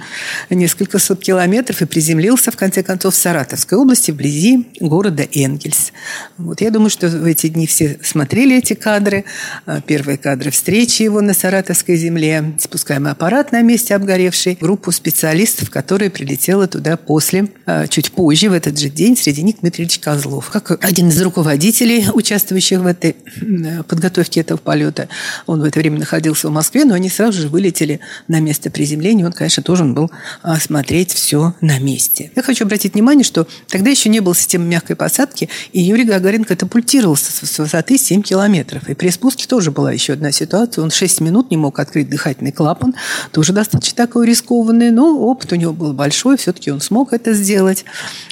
несколько 0.49 0.99
сот 0.99 1.21
километров 1.21 1.81
и 1.81 1.85
приземлился, 1.85 2.51
в 2.51 2.57
конце 2.57 2.83
концов, 2.83 3.13
в 3.13 3.17
Саратовской 3.17 3.77
области, 3.77 4.11
вблизи 4.11 4.67
города 4.81 5.25
Энгельс. 5.31 5.93
Вот 6.37 6.59
я 6.59 6.69
думаю, 6.69 6.89
что 6.89 7.07
в 7.07 7.23
эти 7.23 7.47
дни 7.47 7.67
все 7.67 7.97
смотрели 8.03 8.57
эти 8.57 8.73
кадры. 8.73 9.23
А, 9.65 9.79
первые 9.79 10.17
кадры 10.17 10.51
встречи 10.51 11.03
его 11.03 11.21
на 11.21 11.33
Саратовской 11.33 11.95
земле, 11.95 12.57
спускаемый 12.59 13.13
аппарат 13.13 13.53
на 13.53 13.61
месте 13.61 13.95
обгоревший, 13.95 14.57
группу 14.59 14.91
специалистов, 14.91 15.69
которая 15.69 16.09
прилетела 16.09 16.67
туда 16.67 16.97
после, 16.97 17.47
а, 17.65 17.87
чуть 17.87 18.11
позже, 18.11 18.49
в 18.49 18.53
этот 18.53 18.77
же 18.77 18.89
день, 18.89 19.15
среди 19.15 19.41
них 19.41 19.61
Дмитрий 19.61 19.85
Ильич 19.85 19.99
Козлов. 19.99 20.49
Как 20.49 20.83
один 20.83 21.07
из 21.07 21.21
руководителей, 21.21 22.07
участвующих 22.13 22.79
в 22.79 22.85
этой 22.85 23.15
подготовке 23.87 24.41
этого 24.41 24.57
полета, 24.57 25.07
он 25.45 25.61
в 25.61 25.63
это 25.63 25.79
время 25.79 25.99
находился 25.99 26.49
в 26.49 26.56
Москве, 26.57 26.85
но 26.85 26.95
они 26.95 27.07
сразу 27.07 27.41
же 27.41 27.49
вылетели 27.49 27.99
на 28.27 28.39
место 28.39 28.71
приземления. 28.71 29.25
Он, 29.25 29.31
конечно, 29.31 29.61
должен 29.61 29.93
был 29.93 30.09
осмотреть 30.41 31.13
все 31.13 31.53
на 31.61 31.77
месте. 31.77 32.31
Я 32.35 32.41
хочу 32.41 32.65
обратить 32.65 32.95
внимание, 32.95 33.23
что 33.23 33.47
тогда 33.67 33.91
еще 33.91 34.09
не 34.09 34.21
было 34.21 34.35
системы 34.35 34.65
мягкой 34.65 34.95
посадки, 34.95 35.49
и 35.71 35.79
Юрий 35.81 36.03
Гагарин 36.03 36.45
катапультировался 36.45 37.31
с 37.45 37.59
высоты 37.59 37.99
7 37.99 38.23
километров. 38.23 38.89
И 38.89 38.95
при 38.95 39.09
спуске 39.09 39.45
тоже 39.45 39.69
была 39.69 39.91
еще 39.91 40.13
одна 40.13 40.31
ситуация. 40.31 40.83
Он 40.83 40.89
6 40.89 41.21
минут 41.21 41.51
не 41.51 41.57
мог 41.57 41.77
открыть 41.77 42.09
дыхательный 42.09 42.51
клапан. 42.51 42.95
Тоже 43.31 43.53
достаточно 43.53 43.95
такой 43.95 44.25
рискованный, 44.25 44.89
но 44.89 45.15
опыт 45.15 45.53
у 45.53 45.55
него 45.55 45.73
был 45.73 45.93
большой. 45.93 46.37
Все-таки 46.37 46.71
он 46.71 46.81
смог 46.81 47.13
это 47.13 47.33
сделать. 47.33 47.85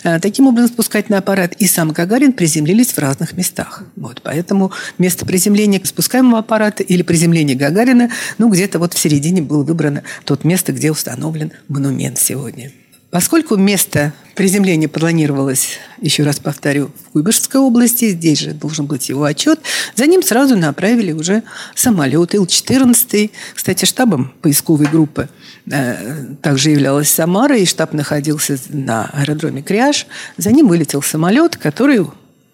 А, 0.03 0.19
таким 0.19 0.47
образом, 0.47 0.71
спускательный 0.71 1.19
аппарат 1.19 1.53
и 1.59 1.67
сам 1.67 1.91
Гагарин 1.91 2.33
приземлились 2.33 2.91
в 2.91 2.97
разных 2.97 3.33
местах. 3.33 3.83
Вот, 3.95 4.21
поэтому 4.23 4.71
место 4.97 5.27
приземления 5.27 5.79
спускаемого 5.83 6.39
аппарата 6.39 6.81
или 6.81 7.03
приземления 7.03 7.55
Гагарина, 7.55 8.09
ну, 8.37 8.49
где-то 8.49 8.79
вот 8.79 8.93
в 8.93 8.99
середине 8.99 9.41
было 9.41 9.63
выбрано 9.63 10.03
тот 10.23 10.43
место, 10.43 10.71
где 10.71 10.91
установлен 10.91 11.51
монумент 11.67 12.19
сегодня. 12.19 12.71
Поскольку 13.15 13.55
место 13.55 14.11
приземления 14.35 14.89
планировалось, 14.89 15.77
еще 16.01 16.23
раз 16.23 16.39
повторю, 16.39 16.91
в 17.07 17.11
Куйбышевской 17.11 17.61
области, 17.61 18.09
здесь 18.09 18.39
же 18.39 18.51
должен 18.51 18.87
быть 18.87 19.07
его 19.07 19.23
отчет, 19.23 19.61
за 19.95 20.05
ним 20.05 20.21
сразу 20.21 20.57
направили 20.57 21.13
уже 21.13 21.43
самолет 21.75 22.35
Ил-14. 22.35 23.31
Кстати, 23.53 23.85
штабом 23.85 24.33
поисковой 24.41 24.87
группы 24.87 25.29
э, 25.71 26.25
также 26.41 26.71
являлась 26.71 27.09
Самара, 27.09 27.57
и 27.57 27.65
штаб 27.65 27.93
находился 27.93 28.59
на 28.67 29.09
аэродроме 29.13 29.61
Кряж. 29.61 30.07
За 30.35 30.51
ним 30.51 30.67
вылетел 30.67 31.01
самолет, 31.01 31.55
который 31.55 32.05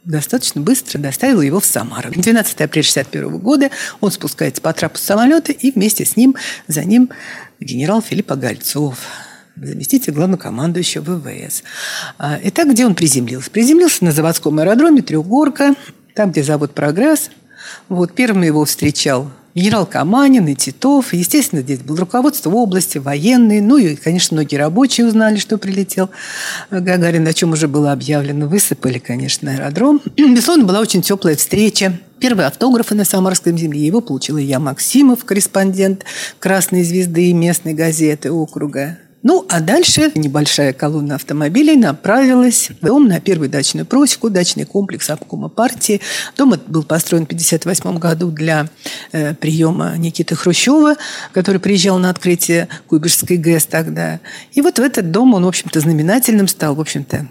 достаточно 0.03 0.61
быстро 0.61 0.99
доставил 0.99 1.41
его 1.41 1.59
в 1.59 1.65
Самару. 1.65 2.11
12 2.11 2.53
апреля 2.61 2.89
1961 2.89 3.37
года 3.37 3.69
он 3.99 4.11
спускается 4.11 4.61
по 4.61 4.73
трапу 4.73 4.97
самолета, 4.97 5.51
и 5.51 5.71
вместе 5.71 6.05
с 6.05 6.15
ним, 6.17 6.35
за 6.67 6.83
ним 6.83 7.09
генерал 7.59 8.01
Филипп 8.01 8.31
Огольцов– 8.31 8.97
заместитель 9.55 10.13
главнокомандующего 10.13 11.15
ВВС. 11.17 11.63
А, 12.17 12.39
итак, 12.43 12.69
где 12.69 12.85
он 12.85 12.95
приземлился? 12.95 13.51
Приземлился 13.51 14.03
на 14.05 14.11
заводском 14.11 14.59
аэродроме 14.59 15.01
Трехгорка, 15.01 15.75
там, 16.15 16.31
где 16.31 16.43
завод 16.43 16.73
«Прогресс». 16.73 17.29
Вот, 17.89 18.13
первым 18.13 18.43
его 18.43 18.65
встречал 18.65 19.31
генерал 19.55 19.85
Каманин 19.85 20.47
и 20.47 20.55
Титов. 20.55 21.13
Естественно, 21.13 21.61
здесь 21.61 21.79
было 21.79 21.97
руководство 21.97 22.49
области, 22.51 22.97
военные. 22.97 23.61
Ну 23.61 23.77
и, 23.77 23.95
конечно, 23.95 24.35
многие 24.35 24.57
рабочие 24.57 25.07
узнали, 25.07 25.37
что 25.37 25.57
прилетел 25.57 26.09
Гагарин, 26.69 27.27
о 27.27 27.33
чем 27.33 27.53
уже 27.53 27.67
было 27.67 27.91
объявлено. 27.91 28.47
Высыпали, 28.47 28.99
конечно, 28.99 29.51
аэродром. 29.51 30.01
Безусловно, 30.17 30.65
была 30.65 30.79
очень 30.79 31.01
теплая 31.01 31.35
встреча. 31.35 31.99
Первые 32.19 32.47
автографы 32.47 32.93
на 32.93 33.03
Самарском 33.03 33.57
земле 33.57 33.85
его 33.85 33.99
получила 33.99 34.37
я 34.37 34.59
Максимов, 34.59 35.25
корреспондент 35.25 36.05
«Красной 36.39 36.83
звезды» 36.83 37.29
и 37.29 37.33
местной 37.33 37.73
газеты 37.73 38.31
округа. 38.31 38.99
Ну, 39.23 39.45
а 39.49 39.59
дальше 39.59 40.11
небольшая 40.15 40.73
колонна 40.73 41.15
автомобилей 41.15 41.75
направилась 41.75 42.69
в 42.69 42.83
дом 42.83 43.07
на 43.07 43.19
первую 43.19 43.49
дачную 43.49 43.85
просеку, 43.85 44.31
дачный 44.31 44.65
комплекс 44.65 45.09
обкома 45.11 45.47
партии. 45.47 46.01
Дом 46.37 46.55
был 46.67 46.83
построен 46.83 47.23
в 47.23 47.27
1958 47.27 47.99
году 47.99 48.31
для 48.31 48.67
э, 49.11 49.35
приема 49.35 49.95
Никиты 49.97 50.35
Хрущева, 50.35 50.95
который 51.33 51.61
приезжал 51.61 51.99
на 51.99 52.09
открытие 52.09 52.67
Куйбышевской 52.87 53.37
ГЭС 53.37 53.65
тогда. 53.65 54.19
И 54.53 54.61
вот 54.61 54.79
в 54.79 54.81
этот 54.81 55.11
дом 55.11 55.35
он, 55.35 55.45
в 55.45 55.47
общем-то, 55.47 55.79
знаменательным 55.79 56.47
стал, 56.47 56.73
в 56.73 56.81
общем-то, 56.81 57.27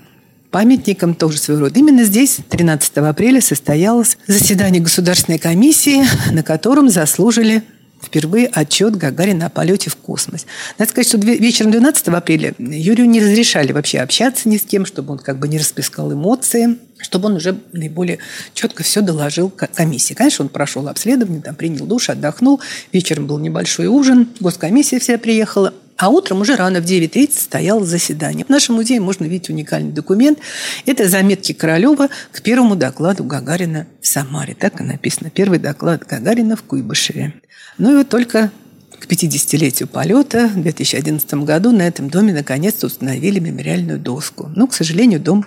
памятником 0.53 1.15
тоже 1.15 1.39
своего 1.39 1.65
рода. 1.65 1.79
Именно 1.79 2.05
здесь 2.05 2.39
13 2.49 2.99
апреля 2.99 3.41
состоялось 3.41 4.17
заседание 4.29 4.81
Государственной 4.81 5.39
комиссии, 5.39 6.05
на 6.33 6.45
котором 6.45 6.89
заслужили 6.89 7.65
впервые 8.03 8.47
отчет 8.47 8.97
Гагарина 8.97 9.47
о 9.47 9.51
полете 9.51 9.91
в 9.91 9.97
космос. 9.97 10.47
Надо 10.79 10.91
сказать, 10.91 11.09
что 11.09 11.19
вечером 11.19 11.71
12 11.71 12.09
апреля 12.09 12.55
Юрию 12.59 13.09
не 13.09 13.21
разрешали 13.21 13.73
вообще 13.73 13.99
общаться 13.99 14.49
ни 14.49 14.57
с 14.57 14.63
кем, 14.63 14.87
чтобы 14.87 15.13
он 15.13 15.19
как 15.19 15.39
бы 15.39 15.49
не 15.49 15.59
расплескал 15.59 16.13
эмоции, 16.13 16.79
чтобы 16.99 17.27
он 17.27 17.37
уже 17.37 17.59
наиболее 17.73 18.19
четко 18.55 18.83
все 18.83 19.01
доложил 19.01 19.51
комиссии. 19.51 20.15
Конечно, 20.15 20.45
он 20.45 20.49
прошел 20.49 20.89
обследование, 20.89 21.43
там 21.43 21.55
принял 21.55 21.87
душ, 21.87 22.11
отдохнул. 22.11 22.61
Вечером 22.93 23.27
был 23.27 23.39
небольшой 23.39 23.87
ужин, 23.87 24.29
госкомиссия 24.41 24.99
вся 24.99 25.19
приехала. 25.19 25.75
А 26.01 26.09
утром 26.09 26.41
уже 26.41 26.57
рано 26.57 26.81
в 26.81 26.85
9.30 26.87 27.39
стояло 27.39 27.85
заседание. 27.85 28.47
В 28.47 28.49
нашем 28.49 28.77
музее 28.77 29.01
можно 29.01 29.27
видеть 29.27 29.51
уникальный 29.51 29.93
документ. 29.93 30.39
Это 30.87 31.07
заметки 31.07 31.53
Королева 31.53 32.09
к 32.33 32.41
первому 32.41 32.75
докладу 32.75 33.23
Гагарина 33.23 33.87
в 34.01 34.07
Самаре. 34.07 34.57
Так 34.59 34.81
и 34.81 34.83
написано. 34.83 35.29
Первый 35.29 35.59
доклад 35.59 36.07
Гагарина 36.07 36.57
в 36.57 36.63
Куйбышеве. 36.63 37.35
Ну 37.77 37.93
и 37.93 37.97
вот 37.99 38.09
только 38.09 38.51
к 38.99 39.05
50-летию 39.05 39.89
полета 39.89 40.49
в 40.49 40.63
2011 40.63 41.35
году 41.35 41.71
на 41.71 41.83
этом 41.83 42.09
доме 42.09 42.33
наконец-то 42.33 42.87
установили 42.87 43.39
мемориальную 43.39 43.99
доску. 43.99 44.51
Но, 44.57 44.67
к 44.69 44.73
сожалению, 44.73 45.21
дом 45.21 45.45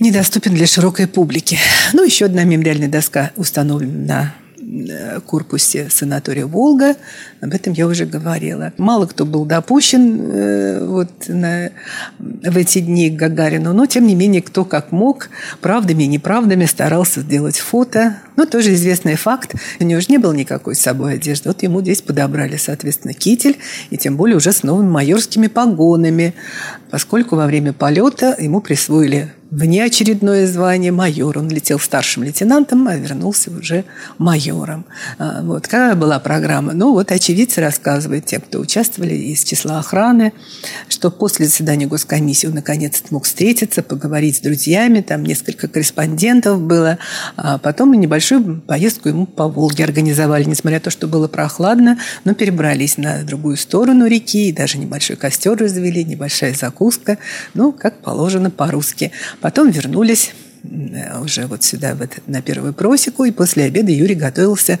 недоступен 0.00 0.52
для 0.54 0.66
широкой 0.66 1.06
публики. 1.06 1.60
Ну, 1.92 2.02
еще 2.02 2.24
одна 2.24 2.42
мемориальная 2.42 2.88
доска 2.88 3.30
установлена 3.36 3.94
на 4.04 4.34
Э, 4.68 5.20
корпусе 5.20 5.88
санатория 5.88 6.46
«Волга». 6.46 6.96
Об 7.40 7.54
этом 7.54 7.72
я 7.72 7.86
уже 7.86 8.04
говорила. 8.04 8.72
Мало 8.78 9.06
кто 9.06 9.24
был 9.24 9.44
допущен 9.44 10.20
э, 10.20 10.84
вот 10.84 11.10
на, 11.28 11.70
в 12.18 12.56
эти 12.56 12.80
дни 12.80 13.10
к 13.10 13.14
Гагарину, 13.14 13.72
но, 13.72 13.86
тем 13.86 14.06
не 14.06 14.16
менее, 14.16 14.42
кто 14.42 14.64
как 14.64 14.90
мог, 14.90 15.30
правдами 15.60 16.02
и 16.04 16.06
неправдами 16.08 16.64
старался 16.64 17.20
сделать 17.20 17.58
фото. 17.58 18.16
Ну, 18.36 18.44
тоже 18.46 18.74
известный 18.74 19.14
факт. 19.14 19.54
У 19.78 19.84
него 19.84 20.00
же 20.00 20.06
не 20.08 20.18
было 20.18 20.32
никакой 20.32 20.74
с 20.74 20.80
собой 20.80 21.14
одежды. 21.14 21.48
Вот 21.48 21.62
ему 21.62 21.80
здесь 21.80 22.02
подобрали, 22.02 22.56
соответственно, 22.56 23.14
китель, 23.14 23.58
и 23.90 23.96
тем 23.96 24.16
более 24.16 24.36
уже 24.36 24.52
с 24.52 24.64
новыми 24.64 24.88
майорскими 24.88 25.46
погонами, 25.46 26.34
поскольку 26.90 27.36
во 27.36 27.46
время 27.46 27.72
полета 27.72 28.34
ему 28.38 28.60
присвоили 28.60 29.32
внеочередное 29.50 30.46
звание 30.46 30.92
майор. 30.92 31.38
Он 31.38 31.48
летел 31.48 31.78
старшим 31.78 32.24
лейтенантом, 32.24 32.86
а 32.86 32.96
вернулся 32.96 33.50
уже 33.50 33.84
майором. 34.18 34.84
А, 35.18 35.42
вот. 35.42 35.64
Какая 35.64 35.94
была 35.94 36.18
программа? 36.18 36.72
Ну, 36.72 36.92
вот 36.92 37.10
очевидцы 37.28 37.60
рассказывают, 37.60 38.24
те, 38.24 38.38
кто 38.38 38.58
участвовали 38.58 39.14
из 39.14 39.44
числа 39.44 39.80
охраны, 39.80 40.32
что 40.88 41.10
после 41.10 41.44
заседания 41.44 41.86
госкомиссии 41.86 42.46
он 42.46 42.54
наконец-то 42.54 43.08
мог 43.12 43.24
встретиться, 43.24 43.82
поговорить 43.82 44.36
с 44.36 44.40
друзьями, 44.40 45.02
там 45.02 45.24
несколько 45.24 45.68
корреспондентов 45.68 46.62
было, 46.62 46.98
а 47.36 47.58
потом 47.58 47.92
небольшую 47.92 48.62
поездку 48.62 49.10
ему 49.10 49.26
по 49.26 49.46
Волге 49.46 49.84
организовали, 49.84 50.44
несмотря 50.44 50.78
на 50.78 50.84
то, 50.84 50.90
что 50.90 51.06
было 51.06 51.28
прохладно, 51.28 51.98
но 52.24 52.32
перебрались 52.32 52.96
на 52.96 53.22
другую 53.24 53.58
сторону 53.58 54.06
реки, 54.06 54.48
и 54.48 54.52
даже 54.52 54.78
небольшой 54.78 55.16
костер 55.16 55.54
развели, 55.54 56.04
небольшая 56.04 56.54
закуска, 56.54 57.18
ну, 57.52 57.72
как 57.72 58.00
положено 58.00 58.50
по-русски. 58.50 59.12
Потом 59.42 59.70
вернулись 59.70 60.32
уже 61.22 61.46
вот 61.46 61.62
сюда, 61.62 61.94
в 61.94 62.02
этот, 62.02 62.26
на 62.28 62.42
первую 62.42 62.72
просеку, 62.72 63.24
и 63.24 63.30
после 63.30 63.64
обеда 63.64 63.92
Юрий 63.92 64.14
готовился 64.14 64.78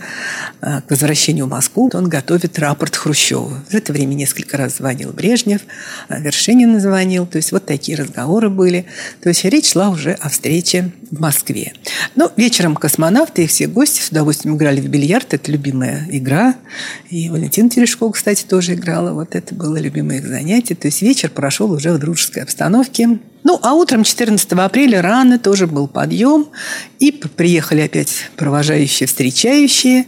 э, 0.60 0.80
к 0.80 0.90
возвращению 0.90 1.46
в 1.46 1.50
Москву. 1.50 1.90
Он 1.94 2.08
готовит 2.08 2.58
рапорт 2.58 2.96
Хрущеву. 2.96 3.52
В 3.68 3.74
это 3.74 3.92
время 3.92 4.14
несколько 4.14 4.56
раз 4.56 4.76
звонил 4.76 5.12
Брежнев, 5.12 5.62
э, 6.08 6.20
Вершинин 6.20 6.80
звонил, 6.80 7.26
то 7.26 7.36
есть 7.36 7.52
вот 7.52 7.66
такие 7.66 7.96
разговоры 7.96 8.50
были. 8.50 8.86
То 9.22 9.28
есть 9.28 9.44
речь 9.44 9.72
шла 9.72 9.90
уже 9.90 10.12
о 10.12 10.28
встрече 10.28 10.90
в 11.10 11.20
Москве. 11.20 11.72
Но 12.16 12.32
вечером 12.36 12.76
космонавты 12.76 13.44
и 13.44 13.46
все 13.46 13.66
гости 13.66 14.00
с 14.00 14.08
удовольствием 14.08 14.56
играли 14.56 14.80
в 14.80 14.88
бильярд, 14.88 15.34
это 15.34 15.50
любимая 15.50 16.06
игра. 16.10 16.54
И 17.10 17.28
Валентина 17.30 17.70
Терешкова, 17.70 18.12
кстати, 18.12 18.44
тоже 18.44 18.74
играла. 18.74 19.12
Вот 19.12 19.34
это 19.34 19.54
было 19.54 19.76
любимое 19.76 20.18
их 20.18 20.26
занятие. 20.26 20.74
То 20.74 20.88
есть 20.88 21.02
вечер 21.02 21.30
прошел 21.30 21.70
уже 21.72 21.92
в 21.92 21.98
дружеской 21.98 22.42
обстановке. 22.42 23.18
Ну, 23.48 23.58
а 23.62 23.72
утром 23.72 24.04
14 24.04 24.52
апреля 24.52 25.00
рано 25.00 25.38
тоже 25.38 25.66
был 25.66 25.88
подъем, 25.88 26.48
и 26.98 27.10
приехали 27.12 27.80
опять 27.80 28.28
провожающие, 28.36 29.06
встречающие, 29.06 30.04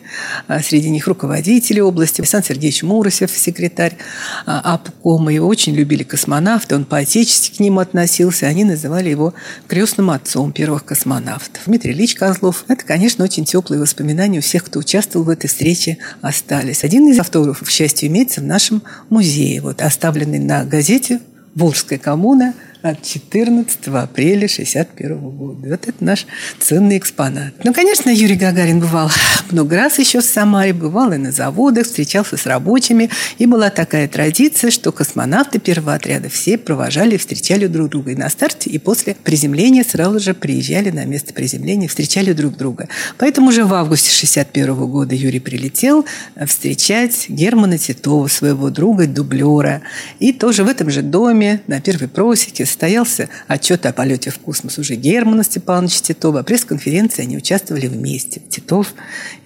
а, 0.47 0.61
среди 0.61 0.91
них 0.91 1.07
руководители 1.07 1.81
области, 1.81 2.21
Александр 2.21 2.49
Сергеевич 2.49 2.83
Муросев, 2.83 3.31
секретарь 3.31 3.97
а, 4.45 4.75
АПКОМа, 4.75 5.33
его 5.33 5.49
очень 5.49 5.75
любили 5.75 6.03
космонавты, 6.03 6.75
он 6.75 6.85
по-отечески 6.85 7.57
к 7.57 7.61
ним 7.61 7.79
относился, 7.79 8.45
они 8.45 8.65
называли 8.65 9.09
его 9.09 9.33
крестным 9.69 10.11
отцом 10.11 10.53
первых 10.53 10.85
космонавтов. 10.85 11.63
Дмитрий 11.65 11.93
Ильич 11.93 12.17
Козлов. 12.17 12.67
Это, 12.69 12.85
конечно, 12.85 13.25
очень 13.25 13.47
теплые 13.47 13.81
воспоминания 13.81 14.41
у 14.41 14.43
всех, 14.43 14.67
кто 14.67 14.81
участвовал 14.81 15.25
в 15.25 15.31
этой 15.31 15.47
встрече, 15.47 15.97
остались. 16.21 16.85
Один 16.85 17.09
из 17.09 17.19
автографов, 17.19 17.69
к 17.69 17.71
счастью, 17.71 18.11
имеется 18.11 18.43
в 18.43 18.45
нашем 18.45 18.83
музее, 19.09 19.63
вот, 19.63 19.81
оставленный 19.81 20.41
на 20.41 20.67
газете 20.67 21.21
«Волжская 21.55 21.99
коммуна», 21.99 22.53
от 22.83 23.03
14 23.03 23.89
апреля 23.89 24.49
61 24.49 25.19
года. 25.19 25.69
Вот 25.69 25.89
это 25.89 26.05
наш 26.05 26.27
ценный 26.59 26.99
экспонат. 26.99 27.53
Ну, 27.65 27.75
конечно, 27.75 28.11
Юрий 28.11 28.37
Гагарин 28.37 28.81
бывал 28.81 29.11
много 29.51 29.77
раз 29.77 29.99
еще 29.99 30.21
в 30.21 30.25
Самаре, 30.25 30.73
бывал 30.73 31.13
и 31.13 31.17
на 31.17 31.33
заводах, 31.33 31.87
встречался 31.87 32.37
с 32.37 32.47
рабочими. 32.47 33.11
И 33.39 33.47
была 33.47 33.71
такая 33.71 34.09
традиция, 34.09 34.71
что 34.71 34.93
космонавты 34.93 35.59
первого 35.59 35.95
отряда 35.95 36.29
все 36.29 36.57
провожали 36.57 37.17
и 37.17 37.19
встречали 37.19 37.67
друг 37.67 37.91
друга 37.91 38.13
и 38.13 38.17
на 38.17 38.29
старте, 38.29 38.71
и 38.71 38.79
после 38.79 39.15
приземления 39.15 39.85
сразу 39.85 40.21
же 40.21 40.35
приезжали 40.35 40.91
на 40.91 41.05
место 41.05 41.35
приземления, 41.35 41.89
встречали 41.89 42.33
друг 42.33 42.57
друга. 42.57 42.89
Поэтому 43.19 43.49
уже 43.49 43.65
в 43.65 43.75
августе 43.75 44.11
61 44.11 44.75
года 44.87 45.15
Юрий 45.15 45.41
прилетел 45.41 46.07
встречать 46.47 47.27
Германа 47.29 47.79
Титова, 47.79 48.29
своего 48.29 48.71
друга, 48.71 49.07
дублера. 49.07 49.83
И 50.19 50.33
тоже 50.33 50.65
в 50.65 50.69
этом 50.69 50.91
же 50.91 51.03
доме 51.03 51.61
на 51.67 51.81
первой 51.81 52.09
просеке 52.09 52.65
состоялся 52.71 53.29
отчет 53.49 53.85
о 53.85 53.93
полете 53.93 54.31
в 54.31 54.39
космос 54.39 54.79
уже 54.79 54.95
Германа 54.95 55.43
Степановича 55.43 56.01
Титова. 56.01 56.43
Пресс-конференции 56.43 57.23
они 57.23 57.37
участвовали 57.37 57.89
вместе. 57.89 58.41
Титов 58.49 58.95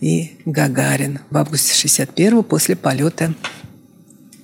и 0.01 0.39
Гагарин 0.45 1.21
в 1.31 1.37
августе 1.37 1.75
61 1.75 2.45
после 2.45 2.77
полета 2.77 3.35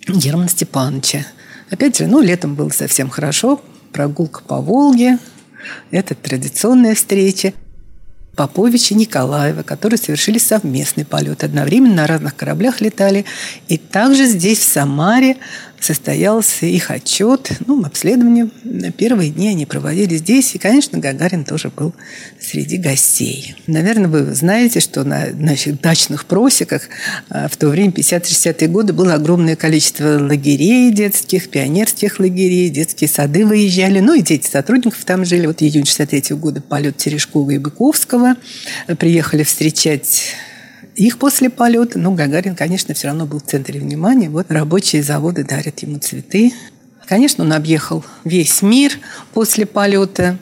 Германа 0.09 0.49
Степановича. 0.49 1.27
Опять 1.71 1.99
же, 1.99 2.07
ну, 2.07 2.21
летом 2.21 2.55
было 2.55 2.71
совсем 2.71 3.11
хорошо. 3.11 3.63
Прогулка 3.93 4.43
по 4.43 4.61
Волге. 4.61 5.19
Это 5.91 6.15
традиционная 6.15 6.95
встреча. 6.95 7.53
Поповича 8.35 8.95
и 8.95 8.97
Николаева, 8.97 9.63
которые 9.63 9.99
совершили 9.99 10.39
совместный 10.39 11.05
полет. 11.05 11.45
Одновременно 11.45 11.97
на 11.97 12.07
разных 12.07 12.35
кораблях 12.35 12.81
летали. 12.81 13.27
И 13.69 13.77
также 13.77 14.25
здесь, 14.25 14.61
в 14.61 14.65
Самаре, 14.65 15.37
состоялся 15.81 16.67
их 16.67 16.91
отчет, 16.91 17.51
ну, 17.67 17.83
обследование. 17.85 18.51
Первые 18.97 19.31
дни 19.31 19.49
они 19.49 19.67
проводили 19.67 20.17
здесь, 20.17 20.55
и, 20.55 20.59
конечно, 20.59 20.99
Гагарин 20.99 21.45
тоже 21.45 21.71
был 21.75 21.95
среди 22.39 22.77
гостей. 22.77 23.57
Наверное, 23.67 24.09
вы 24.09 24.35
знаете, 24.35 24.81
что 24.81 25.05
на 25.05 25.29
наших 25.33 25.81
дачных 25.81 26.27
просеках 26.27 26.83
а, 27.31 27.49
в 27.49 27.57
то 27.57 27.69
время, 27.69 27.93
50-60-е 27.93 28.69
годы, 28.69 28.93
было 28.93 29.15
огромное 29.15 29.57
количество 29.57 30.19
лагерей 30.19 30.93
детских, 30.93 31.49
пионерских 31.49 32.21
лагерей, 32.21 32.69
детские 32.69 33.09
сады 33.09 33.47
выезжали, 33.47 34.01
ну, 34.01 34.15
и 34.15 34.23
дети 34.23 34.47
сотрудников 34.47 35.05
там 35.05 35.25
жили. 35.25 35.47
Вот 35.47 35.63
июнь 35.63 35.87
63 35.87 36.37
года 36.37 36.61
полет 36.61 36.99
Терешкова 36.99 37.51
и 37.53 37.59
Быковского. 37.59 38.37
Приехали 38.99 39.43
встречать 39.45 40.35
их 40.97 41.19
после 41.19 41.51
полета. 41.51 41.99
Но 41.99 42.13
Гагарин, 42.13 42.55
конечно, 42.55 42.95
все 42.95 43.09
равно 43.09 43.27
был 43.27 43.41
в 43.41 43.45
центре 43.45 43.81
внимания. 43.81 44.29
Вот 44.29 44.51
рабочие 44.51 45.03
заводы 45.03 45.45
дарят 45.45 45.81
ему 45.81 45.99
цветы. 45.99 46.53
Конечно, 47.07 47.45
он 47.45 47.53
объехал 47.53 48.05
весь 48.25 48.63
мир 48.63 48.93
после 49.33 49.67
полета. 49.67 50.39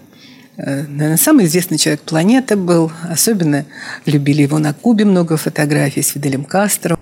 Э, 0.56 0.82
наверное, 0.82 1.16
самый 1.16 1.46
известный 1.46 1.78
человек 1.78 2.02
планеты 2.02 2.56
был. 2.56 2.92
Особенно 3.08 3.64
любили 4.06 4.42
его 4.42 4.58
на 4.58 4.74
Кубе. 4.74 5.04
Много 5.04 5.36
фотографий 5.36 6.02
с 6.02 6.08
Фиделем 6.08 6.44
Кастро. 6.44 6.98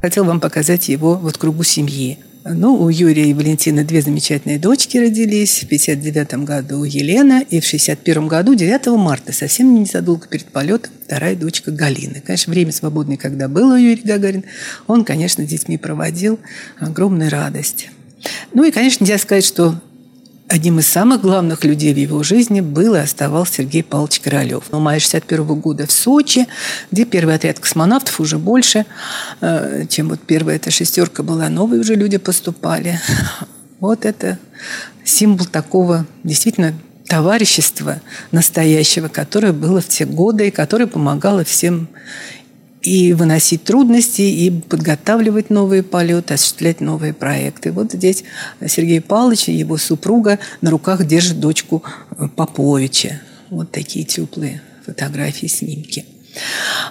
Хотел 0.00 0.24
вам 0.24 0.40
показать 0.40 0.88
его 0.88 1.14
вот 1.14 1.38
кругу 1.38 1.64
семьи. 1.64 2.18
Ну, 2.44 2.80
у 2.80 2.88
Юрия 2.88 3.30
и 3.30 3.34
Валентины 3.34 3.84
две 3.84 4.00
замечательные 4.00 4.58
дочки 4.58 4.96
родились. 4.96 5.62
В 5.62 5.68
59 5.68 6.44
году 6.44 6.84
Елена 6.84 7.42
и 7.50 7.60
в 7.60 7.64
61 7.64 8.28
году, 8.28 8.54
9 8.54 8.86
марта, 8.98 9.32
совсем 9.32 9.74
незадолго 9.74 10.26
перед 10.28 10.46
полетом, 10.46 10.92
вторая 11.04 11.34
дочка 11.34 11.70
Галина. 11.70 12.20
Конечно, 12.20 12.52
время 12.52 12.72
свободное, 12.72 13.16
когда 13.16 13.48
был 13.48 13.70
у 13.70 13.76
Юрия 13.76 14.02
Гагарин, 14.02 14.44
он, 14.86 15.04
конечно, 15.04 15.44
детьми 15.44 15.76
проводил 15.76 16.38
огромную 16.78 17.30
радость. 17.30 17.90
Ну 18.54 18.64
и, 18.64 18.70
конечно, 18.70 19.04
нельзя 19.04 19.18
сказать, 19.18 19.44
что 19.44 19.80
Одним 20.50 20.78
из 20.78 20.88
самых 20.88 21.20
главных 21.20 21.62
людей 21.64 21.92
в 21.92 21.98
его 21.98 22.22
жизни 22.22 22.62
был 22.62 22.94
и 22.94 22.98
оставался 22.98 23.56
Сергей 23.56 23.82
Павлович 23.82 24.20
Королев. 24.20 24.64
В 24.70 24.78
мае 24.78 24.98
61 24.98 25.44
года 25.60 25.86
в 25.86 25.92
Сочи, 25.92 26.46
где 26.90 27.04
первый 27.04 27.34
отряд 27.34 27.58
космонавтов 27.60 28.18
уже 28.18 28.38
больше, 28.38 28.86
э, 29.42 29.84
чем 29.90 30.08
вот 30.08 30.20
первая 30.20 30.56
эта 30.56 30.70
шестерка 30.70 31.22
была, 31.22 31.50
новые 31.50 31.80
уже 31.80 31.94
люди 31.94 32.18
поступали. 32.18 32.98
Вот 33.80 34.04
это 34.04 34.40
символ 35.04 35.46
такого 35.46 36.04
действительно 36.24 36.74
товарищества 37.06 38.00
настоящего, 38.32 39.06
которое 39.06 39.52
было 39.52 39.80
в 39.80 39.86
те 39.86 40.04
годы 40.04 40.48
и 40.48 40.50
которое 40.50 40.88
помогало 40.88 41.44
всем 41.44 41.88
и 42.82 43.12
выносить 43.12 43.64
трудности, 43.64 44.22
и 44.22 44.50
подготавливать 44.50 45.50
новые 45.50 45.82
полеты, 45.82 46.34
осуществлять 46.34 46.80
новые 46.80 47.12
проекты. 47.12 47.72
Вот 47.72 47.92
здесь 47.92 48.24
Сергей 48.66 49.00
Павлович 49.00 49.48
и 49.48 49.52
его 49.52 49.76
супруга 49.76 50.38
на 50.60 50.70
руках 50.70 51.06
держат 51.06 51.40
дочку 51.40 51.82
Поповича. 52.36 53.20
Вот 53.50 53.70
такие 53.70 54.04
теплые 54.04 54.62
фотографии, 54.84 55.46
снимки. 55.46 56.04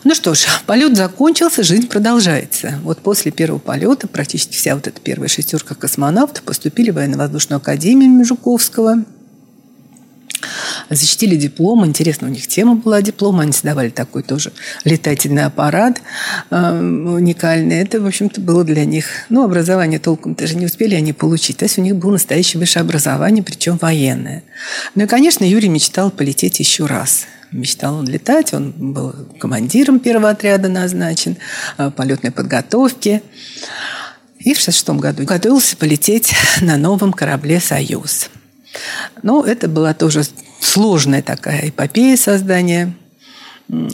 Ну 0.04 0.14
что 0.14 0.34
ж, 0.34 0.46
полет 0.66 0.98
закончился, 0.98 1.64
жизнь 1.64 1.88
продолжается. 1.88 2.80
Вот 2.84 3.00
после 3.00 3.32
первого 3.32 3.60
полета 3.60 4.08
практически 4.08 4.56
вся 4.56 4.76
вот 4.76 4.88
эта 4.88 5.00
первая 5.00 5.30
шестерка 5.30 5.74
космонавтов 5.74 6.44
поступили 6.44 6.92
в 6.92 6.96
военно-воздушную 6.96 7.58
академию 7.58 8.26
Жуковского– 8.26 9.06
защитили 10.90 11.36
диплом. 11.36 11.86
Интересно, 11.86 12.28
у 12.28 12.32
них 12.32 12.48
тема 12.48 12.76
была 12.76 13.02
диплома. 13.02 13.44
Они 13.44 13.52
сдавали 13.52 13.90
такой 13.90 14.24
тоже 14.24 14.52
летательный 14.84 15.46
аппарат 15.46 16.02
э, 16.50 16.80
уникальный. 16.80 17.80
Это, 17.80 18.02
в 18.02 18.06
общем-то, 18.06 18.42
было 18.42 18.64
для 18.64 18.86
них... 18.86 19.06
Ну, 19.30 19.44
образование 19.44 20.00
толком 20.00 20.34
даже 20.34 20.56
не 20.56 20.66
успели 20.66 20.96
они 20.96 21.14
получить. 21.14 21.58
То 21.58 21.66
есть 21.66 21.78
у 21.78 21.82
них 21.82 21.96
было 21.96 22.12
настоящее 22.12 22.60
высшее 22.60 22.82
образование, 22.82 23.44
причем 23.44 23.78
военное. 23.78 24.44
Ну 24.96 25.04
и, 25.04 25.08
конечно, 25.08 25.44
Юрий 25.44 25.70
мечтал 25.70 26.12
полететь 26.12 26.60
еще 26.60 26.86
раз. 26.86 27.28
Мечтал 27.52 27.96
он 27.96 28.08
летать, 28.08 28.54
он 28.54 28.72
был 28.72 29.14
командиром 29.40 30.00
первого 30.00 30.30
отряда 30.30 30.68
назначен, 30.68 31.38
э, 31.78 31.92
полетной 31.92 32.32
подготовки. 32.32 33.22
И 34.40 34.54
в 34.54 34.60
1966 34.60 34.90
году 35.02 35.24
готовился 35.24 35.78
полететь 35.78 36.34
на 36.62 36.78
новом 36.78 37.14
корабле 37.14 37.60
«Союз». 37.60 38.30
Но 39.24 39.44
это 39.44 39.68
была 39.68 39.94
тоже 39.94 40.24
сложная 40.68 41.22
такая 41.22 41.70
эпопея 41.70 42.18
создания 42.18 42.94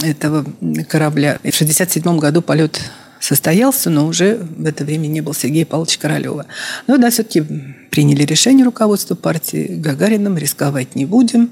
этого 0.04 0.46
корабля. 0.90 1.40
И 1.44 1.52
в 1.52 1.56
1967 1.56 2.18
году 2.20 2.42
полет 2.42 2.80
состоялся, 3.20 3.90
но 3.90 4.06
уже 4.06 4.36
в 4.36 4.66
это 4.66 4.84
время 4.84 5.08
не 5.08 5.22
был 5.22 5.34
Сергея 5.34 5.66
Павловича 5.66 6.00
Королева. 6.00 6.46
Но 6.88 6.98
да, 6.98 7.10
все-таки 7.10 7.42
приняли 7.90 8.24
решение 8.24 8.66
руководства 8.66 9.16
партии 9.16 9.76
Гагарином, 9.76 10.38
рисковать 10.38 10.96
не 10.96 11.06
будем, 11.06 11.52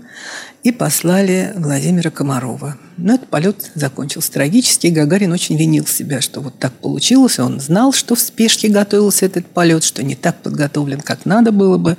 и 0.63 0.71
послали 0.71 1.53
Владимира 1.55 2.09
Комарова. 2.09 2.77
Но 2.97 3.13
этот 3.13 3.29
полет 3.29 3.71
закончился 3.73 4.33
трагически. 4.33 4.87
Гагарин 4.87 5.31
очень 5.31 5.55
винил 5.55 5.85
себя, 5.85 6.19
что 6.19 6.41
вот 6.41 6.59
так 6.59 6.73
получилось. 6.73 7.39
Он 7.39 7.59
знал, 7.59 7.93
что 7.93 8.15
в 8.15 8.19
спешке 8.19 8.67
готовился 8.67 9.27
этот 9.27 9.45
полет, 9.45 9.83
что 9.83 10.03
не 10.03 10.15
так 10.15 10.41
подготовлен, 10.41 10.99
как 10.99 11.25
надо 11.25 11.51
было 11.51 11.77
бы. 11.77 11.97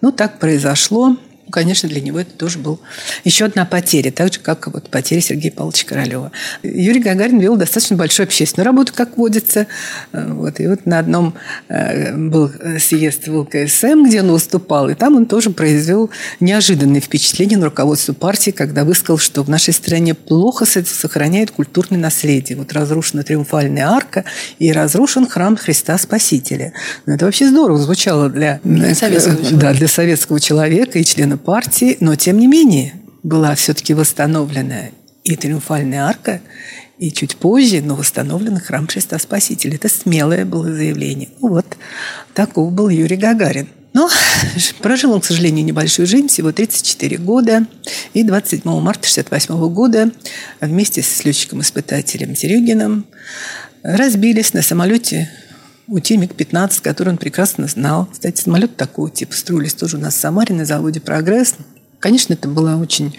Но 0.00 0.10
так 0.10 0.38
произошло 0.38 1.16
конечно, 1.50 1.88
для 1.88 2.00
него 2.00 2.20
это 2.20 2.32
тоже 2.32 2.58
был 2.58 2.80
еще 3.24 3.44
одна 3.44 3.64
потеря, 3.64 4.10
так 4.10 4.32
же, 4.32 4.40
как 4.40 4.72
вот 4.72 4.88
потеря 4.88 5.20
Сергея 5.20 5.52
Павловича 5.52 5.86
Королева. 5.86 6.32
Юрий 6.62 7.00
Гагарин 7.00 7.38
вел 7.38 7.56
достаточно 7.56 7.96
большую 7.96 8.24
общественную 8.24 8.66
работу, 8.66 8.92
как 8.94 9.16
водится. 9.18 9.66
Вот. 10.12 10.60
И 10.60 10.66
вот 10.66 10.86
на 10.86 10.98
одном 10.98 11.34
э, 11.68 12.16
был 12.16 12.50
съезд 12.78 13.26
в 13.26 13.36
ЛКСМ, 13.40 14.04
где 14.06 14.22
он 14.22 14.32
выступал, 14.32 14.88
и 14.88 14.94
там 14.94 15.16
он 15.16 15.26
тоже 15.26 15.50
произвел 15.50 16.10
неожиданное 16.40 17.00
впечатление 17.00 17.58
на 17.58 17.66
руководство 17.66 18.12
партии, 18.12 18.50
когда 18.50 18.84
высказал, 18.84 19.18
что 19.18 19.42
в 19.42 19.50
нашей 19.50 19.74
стране 19.74 20.14
плохо 20.14 20.64
сохраняют 20.64 21.50
культурное 21.50 21.98
наследие. 21.98 22.56
Вот 22.56 22.72
разрушена 22.72 23.22
триумфальная 23.22 23.88
арка 23.88 24.24
и 24.58 24.72
разрушен 24.72 25.26
храм 25.26 25.56
Христа 25.56 25.98
Спасителя. 25.98 26.72
Ну, 27.06 27.14
это 27.14 27.26
вообще 27.26 27.48
здорово 27.48 27.78
звучало 27.78 28.28
для, 28.30 28.60
для, 28.64 28.94
советского, 28.94 29.36
да, 29.52 29.72
для 29.72 29.88
советского 29.88 30.40
человека 30.40 30.98
и 30.98 31.04
члена 31.04 31.36
партии, 31.44 31.96
но 32.00 32.16
тем 32.16 32.38
не 32.38 32.46
менее 32.46 32.94
была 33.22 33.54
все-таки 33.54 33.94
восстановлена 33.94 34.90
и 35.24 35.36
Триумфальная 35.36 36.04
арка, 36.04 36.40
и 36.98 37.10
чуть 37.10 37.36
позже, 37.36 37.80
но 37.82 37.96
восстановлен 37.96 38.58
храм 38.58 38.86
Христа 38.86 39.18
Спасителя. 39.18 39.74
Это 39.74 39.88
смелое 39.88 40.44
было 40.44 40.72
заявление. 40.72 41.30
Ну, 41.40 41.48
вот 41.48 41.66
таков 42.34 42.72
был 42.72 42.88
Юрий 42.88 43.16
Гагарин. 43.16 43.68
Но 43.92 44.08
прожил 44.80 45.12
он, 45.12 45.20
к 45.20 45.24
сожалению, 45.24 45.64
небольшую 45.64 46.06
жизнь, 46.06 46.28
всего 46.28 46.52
34 46.52 47.18
года. 47.18 47.66
И 48.14 48.22
27 48.22 48.62
марта 48.80 49.08
1968 49.08 49.74
года 49.74 50.10
вместе 50.60 51.02
с 51.02 51.24
летчиком-испытателем 51.24 52.36
Серегиным 52.36 53.06
разбились 53.82 54.54
на 54.54 54.62
самолете 54.62 55.30
ути 55.92 56.16
МиГ-15, 56.16 56.80
который 56.82 57.10
он 57.10 57.18
прекрасно 57.18 57.66
знал. 57.66 58.06
Кстати, 58.06 58.40
самолет 58.40 58.76
такого 58.76 59.10
типа 59.10 59.34
строились 59.34 59.74
тоже 59.74 59.98
у 59.98 60.00
нас 60.00 60.14
в 60.14 60.18
Самаре 60.18 60.54
на 60.54 60.64
заводе 60.64 61.00
«Прогресс». 61.00 61.54
Конечно, 62.00 62.32
это 62.32 62.48
была 62.48 62.76
очень 62.76 63.16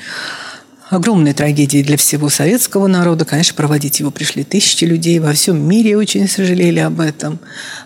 огромной 0.90 1.34
трагедией 1.34 1.84
для 1.84 1.98
всего 1.98 2.30
советского 2.30 2.88
народа. 2.88 3.26
Конечно, 3.26 3.56
проводить 3.56 4.00
его 4.00 4.12
пришли 4.12 4.44
тысячи 4.44 4.86
людей. 4.86 5.20
Во 5.20 5.34
всем 5.34 5.68
мире 5.68 5.98
очень 5.98 6.28
сожалели 6.28 6.80
об 6.80 7.00
этом. 7.00 7.40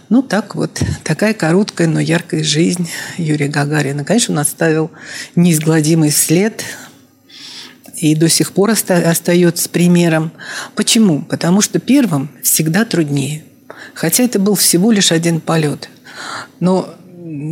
Ну, 0.09 0.21
так 0.21 0.55
вот, 0.55 0.81
такая 1.03 1.33
короткая, 1.33 1.87
но 1.87 1.99
яркая 1.99 2.43
жизнь 2.43 2.89
Юрия 3.17 3.47
Гагарина. 3.47 4.03
Конечно, 4.03 4.33
он 4.33 4.39
оставил 4.39 4.91
неизгладимый 5.35 6.11
след 6.11 6.63
и 7.97 8.15
до 8.15 8.29
сих 8.29 8.51
пор 8.51 8.71
остается 8.71 9.69
примером. 9.69 10.31
Почему? 10.75 11.21
Потому 11.23 11.61
что 11.61 11.79
первым 11.79 12.29
всегда 12.43 12.85
труднее. 12.85 13.43
Хотя 13.97 14.23
это 14.23 14.37
был 14.37 14.53
всего 14.53 14.91
лишь 14.91 15.11
один 15.11 15.41
полет. 15.41 15.89
Но 16.59 16.93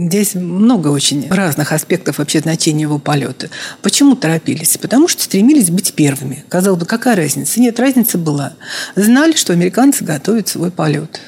Здесь 0.07 0.35
много 0.35 0.87
очень 0.87 1.27
разных 1.29 1.73
аспектов 1.73 2.17
вообще 2.17 2.39
значения 2.39 2.83
его 2.83 2.97
полета. 2.97 3.49
Почему 3.81 4.15
торопились? 4.15 4.77
Потому 4.77 5.07
что 5.07 5.23
стремились 5.23 5.69
быть 5.69 5.93
первыми. 5.93 6.45
Казалось 6.47 6.79
бы, 6.79 6.85
какая 6.85 7.15
разница? 7.15 7.59
Нет, 7.59 7.79
разница 7.79 8.17
была. 8.17 8.53
Знали, 8.95 9.33
что 9.33 9.51
американцы 9.51 10.05
готовят 10.05 10.47
свой 10.47 10.71
полет. 10.71 11.19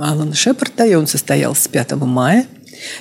Алана 0.00 0.34
Шепарда, 0.34 0.86
и 0.86 0.94
он 0.94 1.06
состоялся 1.06 1.68
5 1.68 1.92
мая 1.96 2.46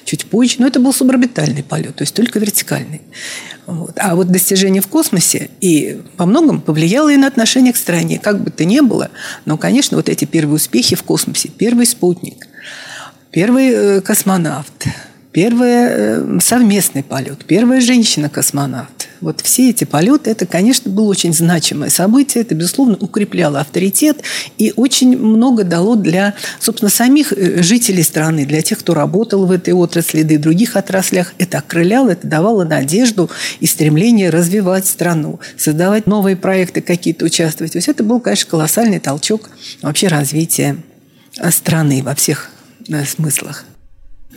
чуть 0.03 0.25
позже, 0.25 0.55
но 0.59 0.67
это 0.67 0.79
был 0.79 0.93
суборбитальный 0.93 1.63
полет, 1.63 1.95
то 1.95 2.03
есть 2.03 2.13
только 2.13 2.39
вертикальный. 2.39 3.01
Вот. 3.67 3.93
А 3.97 4.15
вот 4.15 4.27
достижение 4.27 4.81
в 4.81 4.87
космосе 4.87 5.49
и 5.61 6.01
по 6.17 6.25
многому 6.25 6.61
повлияло 6.61 7.09
и 7.09 7.17
на 7.17 7.27
отношение 7.27 7.73
к 7.73 7.77
стране. 7.77 8.19
Как 8.19 8.41
бы 8.41 8.49
то 8.51 8.65
ни 8.65 8.79
было, 8.79 9.09
но, 9.45 9.57
конечно, 9.57 9.97
вот 9.97 10.09
эти 10.09 10.25
первые 10.25 10.55
успехи 10.55 10.95
в 10.95 11.03
космосе, 11.03 11.49
первый 11.49 11.85
спутник, 11.85 12.47
первый 13.31 13.69
э, 13.69 14.01
космонавт, 14.01 14.87
первый 15.31 15.69
э, 15.69 16.39
совместный 16.41 17.03
полет, 17.03 17.45
первая 17.45 17.81
женщина-космонавт. 17.81 19.00
Вот 19.21 19.41
все 19.41 19.69
эти 19.69 19.83
полеты, 19.83 20.31
это, 20.31 20.47
конечно, 20.47 20.91
было 20.91 21.05
очень 21.05 21.33
значимое 21.33 21.89
событие. 21.89 22.41
Это, 22.41 22.55
безусловно, 22.55 22.97
укрепляло 22.99 23.59
авторитет 23.59 24.23
и 24.57 24.73
очень 24.75 25.15
много 25.17 25.63
дало 25.63 25.95
для, 25.95 26.33
собственно, 26.59 26.89
самих 26.89 27.31
э, 27.31 27.61
жителей 27.61 28.01
страны, 28.01 28.45
для 28.47 28.63
тех, 28.63 28.79
кто 28.79 28.95
работал 28.95 29.45
в 29.45 29.51
этой 29.51 29.75
отрасли, 29.75 30.23
да 30.23 30.33
и 30.33 30.37
других 30.37 30.75
отраслях. 30.75 31.33
Это 31.37 31.59
окрыляло, 31.59 32.09
это 32.09 32.27
давало 32.27 32.63
надежду 32.63 33.29
и 33.59 33.67
стремление 33.67 34.31
развивать 34.31 34.87
страну, 34.87 35.39
создавать 35.55 36.07
новые 36.07 36.35
проекты 36.35 36.81
какие-то, 36.81 37.25
участвовать. 37.25 37.73
То 37.73 37.77
есть 37.77 37.87
это 37.87 38.03
был, 38.03 38.19
конечно, 38.19 38.49
колоссальный 38.49 38.99
толчок 38.99 39.49
вообще 39.83 40.07
развития 40.07 40.77
страны 41.51 42.01
во 42.03 42.15
всех 42.15 42.49
смыслах. 43.07 43.65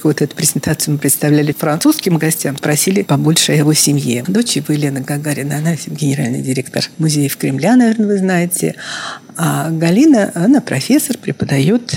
Вот 0.02 0.20
эту 0.20 0.35
презентацию 0.37 0.94
мы 0.94 0.98
представляли 0.98 1.52
французским 1.52 2.18
гостям, 2.18 2.57
просили 2.57 3.02
побольше 3.02 3.52
о 3.52 3.54
его 3.54 3.72
семье. 3.74 4.24
Дочь 4.26 4.57
его 4.57 4.74
Елена 4.74 5.00
Гагарина, 5.00 5.59
она 5.59 5.76
генеральный 5.87 6.42
директор 6.42 6.85
музея 6.98 7.28
в 7.28 7.37
Кремля, 7.37 7.76
наверное, 7.76 8.07
вы 8.09 8.18
знаете. 8.18 8.74
А 9.37 9.70
Галина, 9.70 10.33
она 10.35 10.61
профессор, 10.61 11.16
преподает 11.16 11.96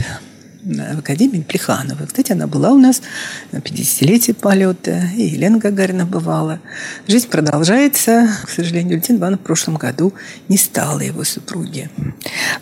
в 0.64 1.00
Академии 1.00 1.42
Плеханова. 1.42 2.06
Кстати, 2.06 2.34
она 2.34 2.48
была 2.48 2.72
у 2.72 2.78
нас 2.78 3.02
на 3.52 3.58
50-летие 3.58 4.34
полета, 4.34 5.10
и 5.16 5.24
Елена 5.24 5.58
Гагарина 5.60 6.06
бывала. 6.06 6.60
Жизнь 7.08 7.30
продолжается. 7.30 8.30
К 8.46 8.50
сожалению, 8.50 8.90
Валентин 8.90 9.18
Ивановна 9.18 9.38
в 9.38 9.46
прошлом 9.46 9.76
году 9.76 10.14
не 10.50 10.58
стала 10.58 11.00
его 11.00 11.24
супруги. 11.24 11.90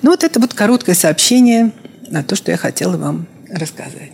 Ну, 0.01 0.11
вот 0.11 0.23
это 0.23 0.39
вот 0.39 0.53
короткое 0.53 0.95
сообщение 0.95 1.71
на 2.09 2.23
то, 2.23 2.35
что 2.35 2.51
я 2.51 2.57
хотела 2.57 2.97
вам 2.97 3.27
рассказать. 3.49 4.11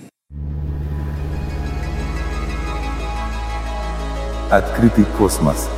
Открытый 4.52 5.06
космос. 5.18 5.70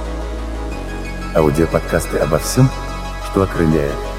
Аудиоподкасты 1.35 2.17
обо 2.17 2.39
всем, 2.39 2.67
что 3.29 3.43
окрыляет. 3.43 4.12